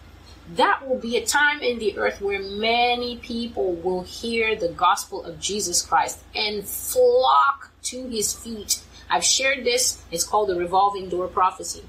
That 0.57 0.89
will 0.89 0.99
be 0.99 1.17
a 1.17 1.27
time 1.27 1.61
in 1.61 1.79
the 1.79 1.99
earth 1.99 2.23
where 2.23 2.41
many 2.41 3.19
people 3.19 3.75
will 3.75 4.03
hear 4.03 4.57
the 4.57 4.71
gospel 4.71 5.23
of 5.25 5.39
Jesus 5.39 5.83
Christ 5.83 6.21
and 6.35 6.67
flock 6.67 7.71
to 7.83 8.09
his 8.09 8.33
feet. 8.33 8.81
I've 9.11 9.25
shared 9.25 9.65
this. 9.65 10.03
It's 10.11 10.25
called 10.25 10.49
the 10.49 10.57
revolving 10.57 11.11
door 11.11 11.29
prophecy 11.29 11.85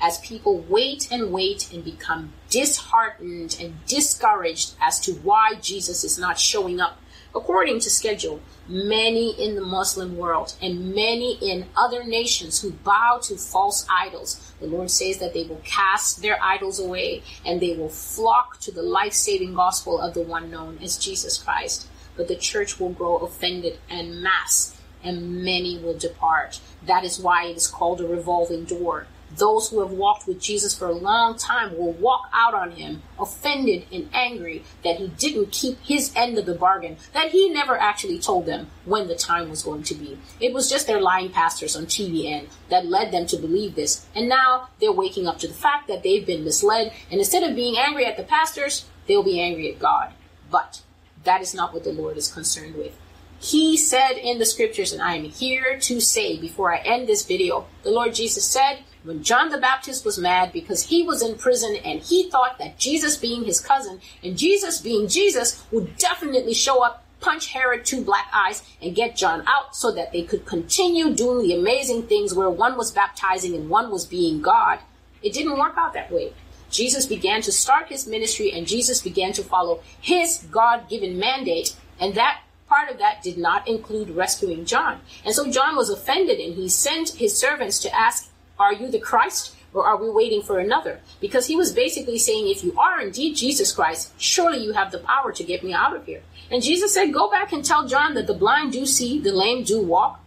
as 0.00 0.18
people 0.18 0.60
wait 0.68 1.08
and 1.10 1.32
wait 1.32 1.72
and 1.72 1.84
become 1.84 2.32
disheartened 2.50 3.56
and 3.60 3.84
discouraged 3.86 4.74
as 4.80 5.00
to 5.00 5.12
why 5.12 5.54
Jesus 5.60 6.04
is 6.04 6.18
not 6.18 6.38
showing 6.38 6.80
up 6.80 7.00
according 7.34 7.80
to 7.80 7.90
schedule. 7.90 8.40
Many 8.68 9.30
in 9.42 9.56
the 9.56 9.64
Muslim 9.64 10.16
world 10.16 10.54
and 10.62 10.94
many 10.94 11.36
in 11.42 11.66
other 11.76 12.04
nations 12.04 12.62
who 12.62 12.72
bow 12.72 13.20
to 13.24 13.36
false 13.36 13.86
idols, 13.90 14.52
the 14.60 14.66
Lord 14.66 14.90
says 14.90 15.18
that 15.18 15.34
they 15.34 15.44
will 15.44 15.60
cast 15.64 16.22
their 16.22 16.42
idols 16.42 16.78
away 16.78 17.22
and 17.44 17.60
they 17.60 17.76
will 17.76 17.88
flock 17.88 18.60
to 18.60 18.70
the 18.70 18.82
life 18.82 19.12
saving 19.12 19.54
gospel 19.54 20.00
of 20.00 20.14
the 20.14 20.22
one 20.22 20.50
known 20.50 20.78
as 20.82 20.96
Jesus 20.96 21.36
Christ. 21.36 21.88
But 22.16 22.28
the 22.28 22.36
church 22.36 22.78
will 22.78 22.90
grow 22.90 23.16
offended 23.16 23.78
and 23.90 24.22
mass 24.22 24.76
and 25.02 25.44
many 25.44 25.78
will 25.78 25.98
depart. 25.98 26.60
That 26.86 27.04
is 27.04 27.18
why 27.18 27.46
it 27.46 27.56
is 27.56 27.66
called 27.66 28.00
a 28.00 28.06
revolving 28.06 28.64
door 28.64 29.06
those 29.36 29.68
who 29.68 29.80
have 29.80 29.90
walked 29.90 30.26
with 30.26 30.40
Jesus 30.40 30.76
for 30.76 30.88
a 30.88 30.92
long 30.92 31.36
time 31.36 31.76
will 31.76 31.92
walk 31.92 32.28
out 32.32 32.54
on 32.54 32.72
him, 32.72 33.02
offended 33.18 33.86
and 33.92 34.08
angry 34.12 34.64
that 34.82 34.96
he 34.96 35.08
didn't 35.08 35.52
keep 35.52 35.78
his 35.82 36.12
end 36.14 36.38
of 36.38 36.46
the 36.46 36.54
bargain, 36.54 36.96
that 37.12 37.30
he 37.30 37.50
never 37.50 37.76
actually 37.78 38.18
told 38.18 38.46
them 38.46 38.68
when 38.84 39.08
the 39.08 39.14
time 39.14 39.50
was 39.50 39.62
going 39.62 39.82
to 39.84 39.94
be. 39.94 40.18
It 40.40 40.52
was 40.52 40.70
just 40.70 40.86
their 40.86 41.00
lying 41.00 41.30
pastors 41.30 41.76
on 41.76 41.86
TBN 41.86 42.48
that 42.70 42.86
led 42.86 43.12
them 43.12 43.26
to 43.26 43.36
believe 43.36 43.74
this. 43.74 44.06
And 44.14 44.28
now 44.28 44.68
they're 44.80 44.92
waking 44.92 45.26
up 45.26 45.38
to 45.38 45.48
the 45.48 45.54
fact 45.54 45.88
that 45.88 46.02
they've 46.02 46.26
been 46.26 46.44
misled. 46.44 46.92
And 47.10 47.20
instead 47.20 47.42
of 47.42 47.56
being 47.56 47.76
angry 47.78 48.06
at 48.06 48.16
the 48.16 48.22
pastors, 48.22 48.86
they'll 49.06 49.22
be 49.22 49.40
angry 49.40 49.72
at 49.72 49.78
God. 49.78 50.12
But 50.50 50.82
that 51.24 51.40
is 51.40 51.54
not 51.54 51.72
what 51.72 51.84
the 51.84 51.92
Lord 51.92 52.16
is 52.16 52.32
concerned 52.32 52.76
with. 52.76 52.96
He 53.40 53.76
said 53.76 54.12
in 54.12 54.38
the 54.38 54.46
scriptures, 54.46 54.92
and 54.92 55.02
I 55.02 55.16
am 55.16 55.24
here 55.24 55.78
to 55.80 56.00
say 56.00 56.38
before 56.38 56.74
I 56.74 56.78
end 56.78 57.06
this 57.06 57.26
video, 57.26 57.66
the 57.82 57.90
Lord 57.90 58.14
Jesus 58.14 58.46
said, 58.46 58.78
when 59.04 59.22
John 59.22 59.50
the 59.50 59.58
Baptist 59.58 60.04
was 60.04 60.18
mad 60.18 60.52
because 60.52 60.86
he 60.86 61.02
was 61.02 61.22
in 61.22 61.36
prison 61.36 61.76
and 61.84 62.00
he 62.00 62.30
thought 62.30 62.58
that 62.58 62.78
Jesus 62.78 63.18
being 63.18 63.44
his 63.44 63.60
cousin 63.60 64.00
and 64.22 64.36
Jesus 64.36 64.80
being 64.80 65.08
Jesus 65.08 65.62
would 65.70 65.96
definitely 65.98 66.54
show 66.54 66.82
up, 66.82 67.04
punch 67.20 67.52
Herod 67.52 67.84
two 67.84 68.02
black 68.02 68.28
eyes, 68.34 68.62
and 68.80 68.94
get 68.94 69.14
John 69.14 69.44
out 69.46 69.76
so 69.76 69.92
that 69.92 70.12
they 70.12 70.22
could 70.22 70.46
continue 70.46 71.14
doing 71.14 71.46
the 71.46 71.54
amazing 71.54 72.04
things 72.04 72.34
where 72.34 72.48
one 72.48 72.78
was 72.78 72.92
baptizing 72.92 73.54
and 73.54 73.68
one 73.68 73.90
was 73.90 74.06
being 74.06 74.40
God. 74.40 74.78
It 75.22 75.34
didn't 75.34 75.58
work 75.58 75.74
out 75.76 75.92
that 75.92 76.10
way. 76.10 76.32
Jesus 76.70 77.06
began 77.06 77.42
to 77.42 77.52
start 77.52 77.88
his 77.88 78.06
ministry 78.06 78.52
and 78.52 78.66
Jesus 78.66 79.00
began 79.02 79.32
to 79.34 79.42
follow 79.42 79.82
his 80.00 80.46
God 80.50 80.88
given 80.88 81.18
mandate, 81.18 81.76
and 82.00 82.14
that 82.14 82.40
part 82.66 82.90
of 82.90 82.98
that 82.98 83.22
did 83.22 83.36
not 83.36 83.68
include 83.68 84.10
rescuing 84.10 84.64
John. 84.64 85.00
And 85.26 85.34
so 85.34 85.50
John 85.50 85.76
was 85.76 85.90
offended 85.90 86.40
and 86.40 86.54
he 86.54 86.70
sent 86.70 87.10
his 87.10 87.38
servants 87.38 87.78
to 87.80 87.94
ask 87.94 88.30
are 88.58 88.72
you 88.72 88.90
the 88.90 88.98
Christ? 88.98 89.54
Or 89.72 89.84
are 89.84 89.96
we 89.96 90.08
waiting 90.08 90.40
for 90.40 90.60
another? 90.60 91.00
Because 91.20 91.48
he 91.48 91.56
was 91.56 91.72
basically 91.72 92.16
saying, 92.16 92.48
if 92.48 92.62
you 92.62 92.78
are 92.78 93.00
indeed 93.00 93.34
Jesus 93.34 93.72
Christ, 93.72 94.12
surely 94.18 94.62
you 94.62 94.72
have 94.72 94.92
the 94.92 95.00
power 95.00 95.32
to 95.32 95.42
get 95.42 95.64
me 95.64 95.72
out 95.72 95.96
of 95.96 96.06
here. 96.06 96.22
And 96.48 96.62
Jesus 96.62 96.94
said, 96.94 97.12
go 97.12 97.28
back 97.28 97.52
and 97.52 97.64
tell 97.64 97.88
John 97.88 98.14
that 98.14 98.28
the 98.28 98.34
blind 98.34 98.72
do 98.72 98.86
see, 98.86 99.18
the 99.18 99.32
lame 99.32 99.64
do 99.64 99.82
walk, 99.82 100.20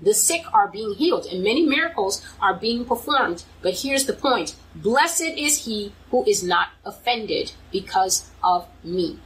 The 0.00 0.14
sick 0.14 0.42
are 0.52 0.68
being 0.68 0.94
healed 0.94 1.26
and 1.26 1.42
many 1.42 1.66
miracles 1.66 2.24
are 2.40 2.54
being 2.54 2.84
performed. 2.84 3.44
But 3.62 3.80
here's 3.80 4.06
the 4.06 4.12
point. 4.12 4.54
Blessed 4.74 5.34
is 5.36 5.64
he 5.64 5.92
who 6.10 6.24
is 6.24 6.42
not 6.42 6.68
offended 6.84 7.52
because 7.72 8.30
of 8.42 8.68
me. 8.84 9.18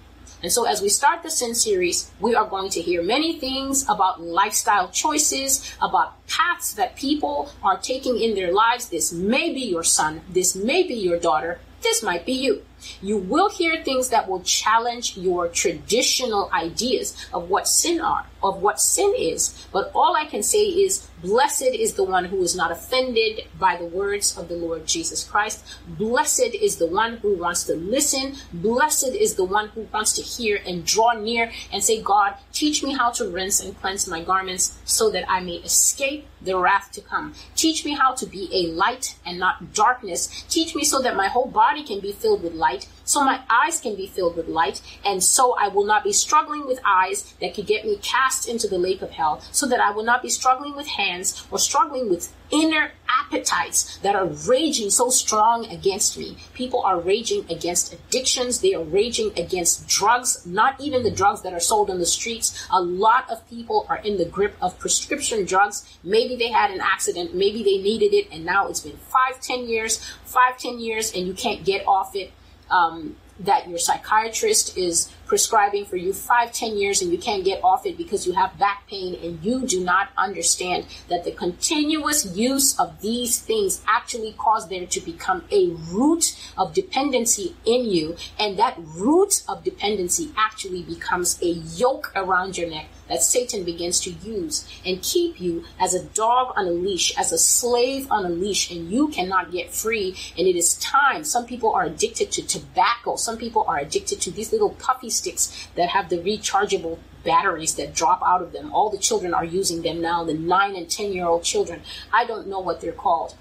And 0.42 0.50
so, 0.50 0.64
as 0.64 0.82
we 0.82 0.88
start 0.88 1.22
the 1.22 1.30
Sin 1.30 1.54
series, 1.54 2.10
we 2.18 2.34
are 2.34 2.46
going 2.46 2.68
to 2.70 2.82
hear 2.82 3.02
many 3.02 3.38
things 3.38 3.84
about 3.88 4.20
lifestyle 4.20 4.88
choices, 4.88 5.72
about 5.80 6.26
paths 6.26 6.74
that 6.74 6.96
people 6.96 7.50
are 7.62 7.78
taking 7.78 8.20
in 8.20 8.34
their 8.34 8.52
lives. 8.52 8.88
This 8.88 9.12
may 9.12 9.52
be 9.54 9.60
your 9.60 9.84
son, 9.84 10.22
this 10.28 10.56
may 10.56 10.82
be 10.82 10.94
your 10.94 11.18
daughter, 11.18 11.60
this 11.82 12.02
might 12.02 12.26
be 12.26 12.32
you. 12.32 12.62
You 13.00 13.18
will 13.18 13.50
hear 13.50 13.82
things 13.82 14.10
that 14.10 14.28
will 14.28 14.42
challenge 14.42 15.16
your 15.16 15.48
traditional 15.48 16.50
ideas 16.52 17.16
of 17.32 17.48
what 17.48 17.68
sin 17.68 18.00
are, 18.00 18.26
of 18.42 18.62
what 18.62 18.80
sin 18.80 19.14
is. 19.16 19.66
But 19.72 19.90
all 19.94 20.16
I 20.16 20.24
can 20.24 20.42
say 20.42 20.64
is, 20.64 21.08
blessed 21.22 21.62
is 21.62 21.94
the 21.94 22.04
one 22.04 22.24
who 22.24 22.42
is 22.42 22.56
not 22.56 22.72
offended 22.72 23.44
by 23.58 23.76
the 23.76 23.84
words 23.84 24.36
of 24.36 24.48
the 24.48 24.56
Lord 24.56 24.86
Jesus 24.86 25.24
Christ. 25.24 25.64
Blessed 25.86 26.54
is 26.60 26.76
the 26.76 26.86
one 26.86 27.18
who 27.18 27.34
wants 27.34 27.64
to 27.64 27.74
listen. 27.74 28.36
Blessed 28.52 29.14
is 29.14 29.34
the 29.34 29.44
one 29.44 29.68
who 29.68 29.82
wants 29.92 30.14
to 30.14 30.22
hear 30.22 30.60
and 30.66 30.84
draw 30.84 31.12
near 31.12 31.52
and 31.72 31.82
say, 31.82 32.02
God, 32.02 32.34
teach 32.52 32.82
me 32.82 32.94
how 32.94 33.10
to 33.12 33.28
rinse 33.28 33.60
and 33.60 33.78
cleanse 33.80 34.08
my 34.08 34.22
garments 34.22 34.78
so 34.84 35.10
that 35.10 35.28
I 35.30 35.40
may 35.40 35.56
escape 35.56 36.26
the 36.40 36.56
wrath 36.56 36.90
to 36.92 37.00
come. 37.00 37.34
Teach 37.54 37.84
me 37.84 37.92
how 37.92 38.14
to 38.14 38.26
be 38.26 38.48
a 38.52 38.72
light 38.72 39.16
and 39.24 39.38
not 39.38 39.74
darkness. 39.74 40.44
Teach 40.48 40.74
me 40.74 40.84
so 40.84 41.00
that 41.02 41.16
my 41.16 41.28
whole 41.28 41.46
body 41.46 41.84
can 41.84 42.00
be 42.00 42.12
filled 42.12 42.42
with 42.42 42.54
light 42.54 42.71
light, 42.72 42.88
so 43.04 43.24
my 43.24 43.40
eyes 43.50 43.80
can 43.80 43.96
be 43.96 44.06
filled 44.06 44.36
with 44.36 44.48
light, 44.48 44.80
and 45.04 45.22
so 45.22 45.54
I 45.58 45.68
will 45.68 45.84
not 45.84 46.04
be 46.04 46.12
struggling 46.12 46.66
with 46.66 46.80
eyes 46.84 47.34
that 47.40 47.54
could 47.54 47.66
get 47.66 47.84
me 47.84 47.98
cast 48.02 48.48
into 48.48 48.68
the 48.68 48.78
lake 48.78 49.02
of 49.02 49.10
hell, 49.10 49.40
so 49.52 49.66
that 49.66 49.80
I 49.80 49.90
will 49.90 50.04
not 50.04 50.22
be 50.22 50.30
struggling 50.30 50.74
with 50.76 50.86
hands 50.86 51.44
or 51.50 51.58
struggling 51.58 52.08
with 52.08 52.32
inner 52.50 52.92
appetites 53.08 53.98
that 53.98 54.14
are 54.14 54.26
raging 54.26 54.90
so 54.90 55.08
strong 55.08 55.66
against 55.66 56.18
me. 56.18 56.36
People 56.54 56.82
are 56.82 57.00
raging 57.00 57.44
against 57.50 57.92
addictions, 57.92 58.60
they 58.60 58.74
are 58.74 58.84
raging 58.84 59.32
against 59.38 59.88
drugs, 59.88 60.46
not 60.46 60.80
even 60.80 61.02
the 61.02 61.10
drugs 61.10 61.42
that 61.42 61.52
are 61.52 61.60
sold 61.60 61.90
on 61.90 61.98
the 61.98 62.06
streets. 62.06 62.66
A 62.70 62.80
lot 62.80 63.30
of 63.30 63.48
people 63.48 63.86
are 63.88 63.98
in 63.98 64.18
the 64.18 64.24
grip 64.26 64.54
of 64.60 64.78
prescription 64.78 65.44
drugs. 65.44 65.98
Maybe 66.04 66.36
they 66.36 66.50
had 66.50 66.70
an 66.70 66.80
accident, 66.80 67.34
maybe 67.34 67.62
they 67.62 67.78
needed 67.78 68.14
it, 68.14 68.28
and 68.32 68.44
now 68.44 68.68
it's 68.68 68.80
been 68.80 68.98
five, 68.98 69.40
ten 69.40 69.66
years, 69.66 69.98
five, 70.24 70.58
ten 70.58 70.78
years, 70.78 71.12
and 71.14 71.26
you 71.26 71.34
can't 71.34 71.64
get 71.64 71.86
off 71.86 72.14
it 72.14 72.32
um, 72.72 73.16
that 73.40 73.68
your 73.68 73.78
psychiatrist 73.78 74.76
is 74.76 75.10
prescribing 75.26 75.84
for 75.84 75.96
you 75.96 76.12
five, 76.12 76.52
ten 76.52 76.76
years 76.76 77.02
and 77.02 77.10
you 77.10 77.18
can't 77.18 77.44
get 77.44 77.62
off 77.64 77.86
it 77.86 77.96
because 77.96 78.26
you 78.26 78.32
have 78.32 78.58
back 78.58 78.86
pain 78.88 79.14
and 79.22 79.42
you 79.44 79.66
do 79.66 79.82
not 79.82 80.10
understand 80.16 80.86
that 81.08 81.24
the 81.24 81.32
continuous 81.32 82.36
use 82.36 82.78
of 82.78 83.00
these 83.00 83.40
things 83.40 83.82
actually 83.88 84.34
cause 84.38 84.68
there 84.68 84.86
to 84.86 85.00
become 85.00 85.44
a 85.50 85.70
root 85.90 86.36
of 86.56 86.74
dependency 86.74 87.56
in 87.64 87.84
you. 87.84 88.16
And 88.38 88.58
that 88.58 88.76
root 88.78 89.42
of 89.48 89.64
dependency 89.64 90.32
actually 90.36 90.82
becomes 90.82 91.40
a 91.42 91.52
yoke 91.52 92.12
around 92.14 92.58
your 92.58 92.68
neck 92.68 92.88
that 93.08 93.22
Satan 93.22 93.64
begins 93.64 94.00
to 94.00 94.10
use 94.10 94.66
and 94.86 95.02
keep 95.02 95.40
you 95.40 95.64
as 95.78 95.94
a 95.94 96.02
dog 96.02 96.54
on 96.56 96.66
a 96.66 96.70
leash, 96.70 97.16
as 97.18 97.30
a 97.30 97.38
slave 97.38 98.10
on 98.10 98.24
a 98.24 98.30
leash, 98.30 98.70
and 98.70 98.90
you 98.90 99.08
cannot 99.08 99.52
get 99.52 99.72
free. 99.72 100.16
And 100.38 100.46
it 100.46 100.56
is 100.56 100.74
time. 100.74 101.24
Some 101.24 101.46
people 101.46 101.74
are 101.74 101.84
addicted 101.84 102.32
to 102.32 102.46
tobacco. 102.46 103.16
Some 103.16 103.36
people 103.36 103.64
are 103.68 103.78
addicted 103.78 104.20
to 104.22 104.30
these 104.30 104.52
little 104.52 104.70
puffy 104.70 105.10
sticks 105.22 105.68
that 105.76 105.90
have 105.90 106.08
the 106.08 106.18
rechargeable 106.18 106.98
batteries 107.24 107.74
that 107.76 107.94
drop 107.94 108.20
out 108.26 108.42
of 108.42 108.52
them. 108.52 108.72
All 108.72 108.90
the 108.90 108.98
children 108.98 109.32
are 109.32 109.44
using 109.44 109.82
them 109.82 110.00
now, 110.00 110.24
the 110.24 110.34
nine 110.34 110.74
and 110.74 110.90
10 110.90 111.12
year 111.12 111.26
old 111.26 111.44
children. 111.44 111.82
I 112.12 112.24
don't 112.24 112.48
know 112.48 112.60
what 112.60 112.80
they're 112.80 112.92
called. 112.92 113.34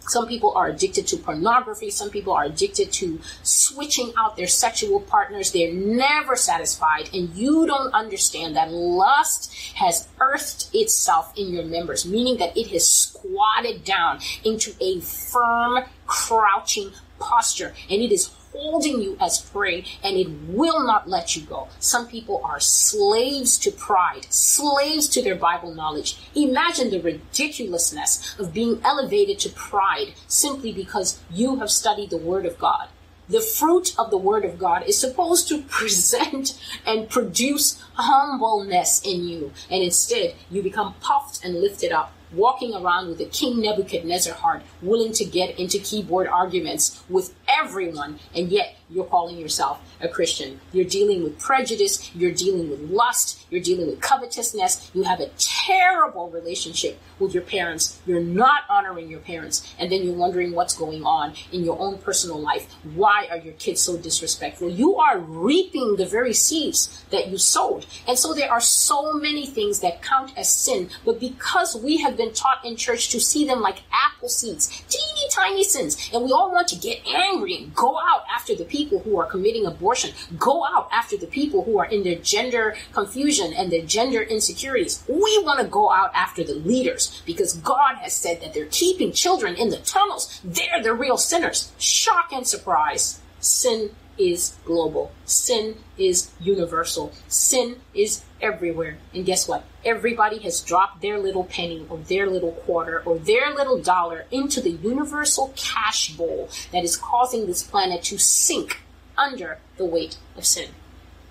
Some 0.00 0.26
people 0.26 0.54
are 0.56 0.68
addicted 0.68 1.06
to 1.08 1.18
pornography. 1.18 1.90
Some 1.90 2.08
people 2.08 2.32
are 2.32 2.44
addicted 2.44 2.90
to 2.92 3.20
switching 3.42 4.12
out 4.16 4.36
their 4.36 4.46
sexual 4.46 5.00
partners. 5.00 5.52
They're 5.52 5.72
never 5.72 6.34
satisfied. 6.34 7.10
And 7.12 7.34
you 7.34 7.66
don't 7.66 7.92
understand 7.92 8.56
that 8.56 8.72
lust 8.72 9.54
has 9.74 10.08
earthed 10.18 10.70
itself 10.72 11.34
in 11.36 11.52
your 11.52 11.64
members, 11.64 12.06
meaning 12.06 12.38
that 12.38 12.56
it 12.56 12.68
has 12.68 12.90
squatted 12.90 13.84
down 13.84 14.20
into 14.44 14.72
a 14.80 15.00
firm, 15.00 15.84
crouching 16.06 16.92
posture. 17.18 17.74
And 17.90 18.00
it 18.00 18.10
is 18.10 18.30
holding 18.58 19.00
you 19.00 19.16
as 19.20 19.40
prey 19.40 19.84
and 20.02 20.16
it 20.16 20.28
will 20.48 20.84
not 20.84 21.08
let 21.08 21.36
you 21.36 21.42
go. 21.42 21.68
Some 21.78 22.08
people 22.08 22.40
are 22.44 22.58
slaves 22.58 23.56
to 23.58 23.70
pride, 23.70 24.26
slaves 24.30 25.06
to 25.10 25.22
their 25.22 25.36
Bible 25.36 25.72
knowledge. 25.72 26.18
Imagine 26.34 26.90
the 26.90 27.00
ridiculousness 27.00 28.36
of 28.36 28.52
being 28.52 28.80
elevated 28.84 29.38
to 29.40 29.50
pride 29.50 30.14
simply 30.26 30.72
because 30.72 31.20
you 31.30 31.60
have 31.60 31.70
studied 31.70 32.10
the 32.10 32.16
Word 32.16 32.46
of 32.46 32.58
God. 32.58 32.88
The 33.28 33.40
fruit 33.40 33.94
of 33.96 34.10
the 34.10 34.18
Word 34.18 34.44
of 34.44 34.58
God 34.58 34.82
is 34.88 34.98
supposed 34.98 35.46
to 35.48 35.62
present 35.68 36.58
and 36.84 37.08
produce 37.08 37.80
humbleness 37.94 39.00
in 39.04 39.28
you. 39.28 39.52
And 39.70 39.84
instead, 39.84 40.34
you 40.50 40.64
become 40.64 40.94
puffed 41.00 41.44
and 41.44 41.60
lifted 41.60 41.92
up 41.92 42.12
walking 42.32 42.74
around 42.74 43.08
with 43.08 43.20
a 43.20 43.24
King 43.24 43.60
Nebuchadnezzar 43.60 44.34
heart, 44.34 44.62
willing 44.82 45.12
to 45.12 45.24
get 45.24 45.58
into 45.58 45.78
keyboard 45.78 46.26
arguments 46.26 47.02
with 47.08 47.34
everyone, 47.48 48.18
and 48.34 48.48
yet 48.48 48.76
you're 48.90 49.04
calling 49.04 49.36
yourself 49.36 49.80
a 50.00 50.08
Christian. 50.08 50.60
You're 50.72 50.84
dealing 50.84 51.22
with 51.22 51.38
prejudice, 51.38 52.14
you're 52.14 52.32
dealing 52.32 52.70
with 52.70 52.80
lust, 52.90 53.44
you're 53.50 53.60
dealing 53.60 53.86
with 53.86 54.00
covetousness, 54.00 54.90
you 54.94 55.02
have 55.02 55.20
a 55.20 55.30
terrible 55.38 56.30
relationship 56.30 56.98
with 57.18 57.34
your 57.34 57.42
parents, 57.42 58.00
you're 58.06 58.20
not 58.20 58.62
honoring 58.70 59.10
your 59.10 59.20
parents, 59.20 59.74
and 59.78 59.90
then 59.90 60.02
you're 60.02 60.14
wondering 60.14 60.52
what's 60.52 60.74
going 60.74 61.04
on 61.04 61.34
in 61.52 61.64
your 61.64 61.78
own 61.78 61.98
personal 61.98 62.40
life. 62.40 62.72
Why 62.94 63.26
are 63.30 63.38
your 63.38 63.54
kids 63.54 63.80
so 63.80 63.96
disrespectful? 63.96 64.70
You 64.70 64.96
are 64.96 65.18
reaping 65.18 65.96
the 65.96 66.06
very 66.06 66.32
seeds 66.32 67.04
that 67.10 67.28
you 67.28 67.38
sowed. 67.38 67.86
And 68.06 68.18
so 68.18 68.32
there 68.32 68.50
are 68.50 68.60
so 68.60 69.12
many 69.14 69.46
things 69.46 69.80
that 69.80 70.02
count 70.02 70.32
as 70.36 70.50
sin, 70.50 70.90
but 71.04 71.20
because 71.20 71.76
we 71.76 71.98
have 71.98 72.16
been 72.16 72.32
taught 72.32 72.64
in 72.64 72.76
church 72.76 73.10
to 73.10 73.20
see 73.20 73.46
them 73.46 73.60
like 73.60 73.82
apple 73.92 74.28
seeds, 74.28 74.67
teeny 74.88 75.28
tiny 75.30 75.64
sins, 75.64 76.10
and 76.12 76.24
we 76.24 76.32
all 76.32 76.50
want 76.50 76.68
to 76.68 76.76
get 76.76 77.06
angry 77.06 77.56
and 77.56 77.74
go 77.74 77.98
out 77.98 78.24
after 78.32 78.54
the 78.54 78.64
people 78.64 79.00
who 79.00 79.18
are 79.18 79.26
committing 79.26 79.66
abortion, 79.66 80.10
go 80.38 80.64
out 80.64 80.88
after 80.92 81.16
the 81.16 81.26
people 81.26 81.64
who 81.64 81.78
are 81.78 81.86
in 81.86 82.02
their 82.02 82.16
gender 82.16 82.76
confusion 82.92 83.52
and 83.52 83.70
their 83.70 83.84
gender 83.84 84.22
insecurities. 84.22 85.04
We 85.08 85.42
want 85.44 85.60
to 85.60 85.66
go 85.66 85.90
out 85.90 86.10
after 86.14 86.44
the 86.44 86.54
leaders 86.54 87.22
because 87.26 87.54
God 87.54 87.96
has 87.96 88.14
said 88.14 88.40
that 88.40 88.54
they're 88.54 88.66
keeping 88.66 89.12
children 89.12 89.54
in 89.54 89.70
the 89.70 89.78
tunnels. 89.78 90.40
They're 90.44 90.82
the 90.82 90.94
real 90.94 91.16
sinners. 91.16 91.72
Shock 91.78 92.32
and 92.32 92.46
surprise. 92.46 93.20
Sin 93.40 93.90
is 94.18 94.56
global. 94.64 95.12
Sin 95.24 95.76
is 95.96 96.30
universal. 96.40 97.12
Sin 97.28 97.80
is 97.94 98.22
everywhere. 98.40 98.98
And 99.14 99.24
guess 99.24 99.48
what? 99.48 99.64
Everybody 99.84 100.38
has 100.40 100.60
dropped 100.60 101.02
their 101.02 101.18
little 101.18 101.44
penny 101.44 101.86
or 101.88 101.98
their 101.98 102.28
little 102.28 102.52
quarter 102.52 103.00
or 103.04 103.18
their 103.18 103.54
little 103.54 103.80
dollar 103.80 104.26
into 104.30 104.60
the 104.60 104.70
universal 104.70 105.52
cash 105.56 106.14
bowl 106.16 106.48
that 106.72 106.84
is 106.84 106.96
causing 106.96 107.46
this 107.46 107.62
planet 107.62 108.02
to 108.04 108.18
sink 108.18 108.80
under 109.16 109.58
the 109.76 109.84
weight 109.84 110.16
of 110.36 110.44
sin. 110.44 110.70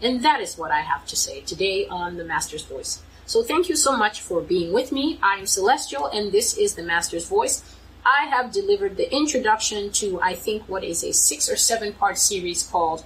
And 0.01 0.23
that 0.23 0.41
is 0.41 0.57
what 0.57 0.71
I 0.71 0.81
have 0.81 1.05
to 1.07 1.15
say 1.15 1.41
today 1.41 1.87
on 1.87 2.17
the 2.17 2.25
Master's 2.25 2.63
Voice. 2.63 3.01
So 3.25 3.43
thank 3.43 3.67
you 3.67 3.75
so 3.75 3.97
much 3.97 4.21
for 4.21 4.41
being 4.41 4.71
with 4.71 4.91
me. 4.91 5.19
I 5.21 5.35
am 5.35 5.45
Celestial 5.45 6.07
and 6.07 6.31
this 6.31 6.57
is 6.57 6.75
the 6.75 6.83
Master's 6.83 7.27
Voice. 7.27 7.63
I 8.09 8.27
have 8.27 8.53
delivered 8.53 8.95
the 8.95 9.13
introduction 9.13 9.91
to, 9.93 10.21
I 10.21 10.33
think, 10.33 10.63
what 10.69 10.85
is 10.85 11.03
a 11.03 11.11
six 11.11 11.49
or 11.49 11.57
seven 11.57 11.91
part 11.91 12.17
series 12.17 12.63
called 12.63 13.03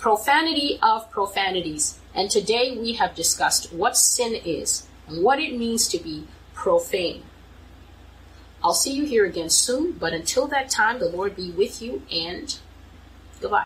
Profanity 0.00 0.76
of 0.82 1.08
Profanities. 1.08 2.00
And 2.16 2.28
today 2.28 2.76
we 2.76 2.94
have 2.94 3.14
discussed 3.14 3.72
what 3.72 3.96
sin 3.96 4.34
is 4.34 4.88
and 5.06 5.22
what 5.22 5.38
it 5.38 5.56
means 5.56 5.86
to 5.90 5.98
be 5.98 6.26
profane. 6.52 7.22
I'll 8.60 8.74
see 8.74 8.92
you 8.92 9.04
here 9.04 9.24
again 9.24 9.50
soon, 9.50 9.92
but 9.92 10.12
until 10.12 10.48
that 10.48 10.68
time, 10.68 10.98
the 10.98 11.08
Lord 11.08 11.36
be 11.36 11.52
with 11.52 11.80
you 11.80 12.02
and 12.10 12.58
goodbye. 13.40 13.64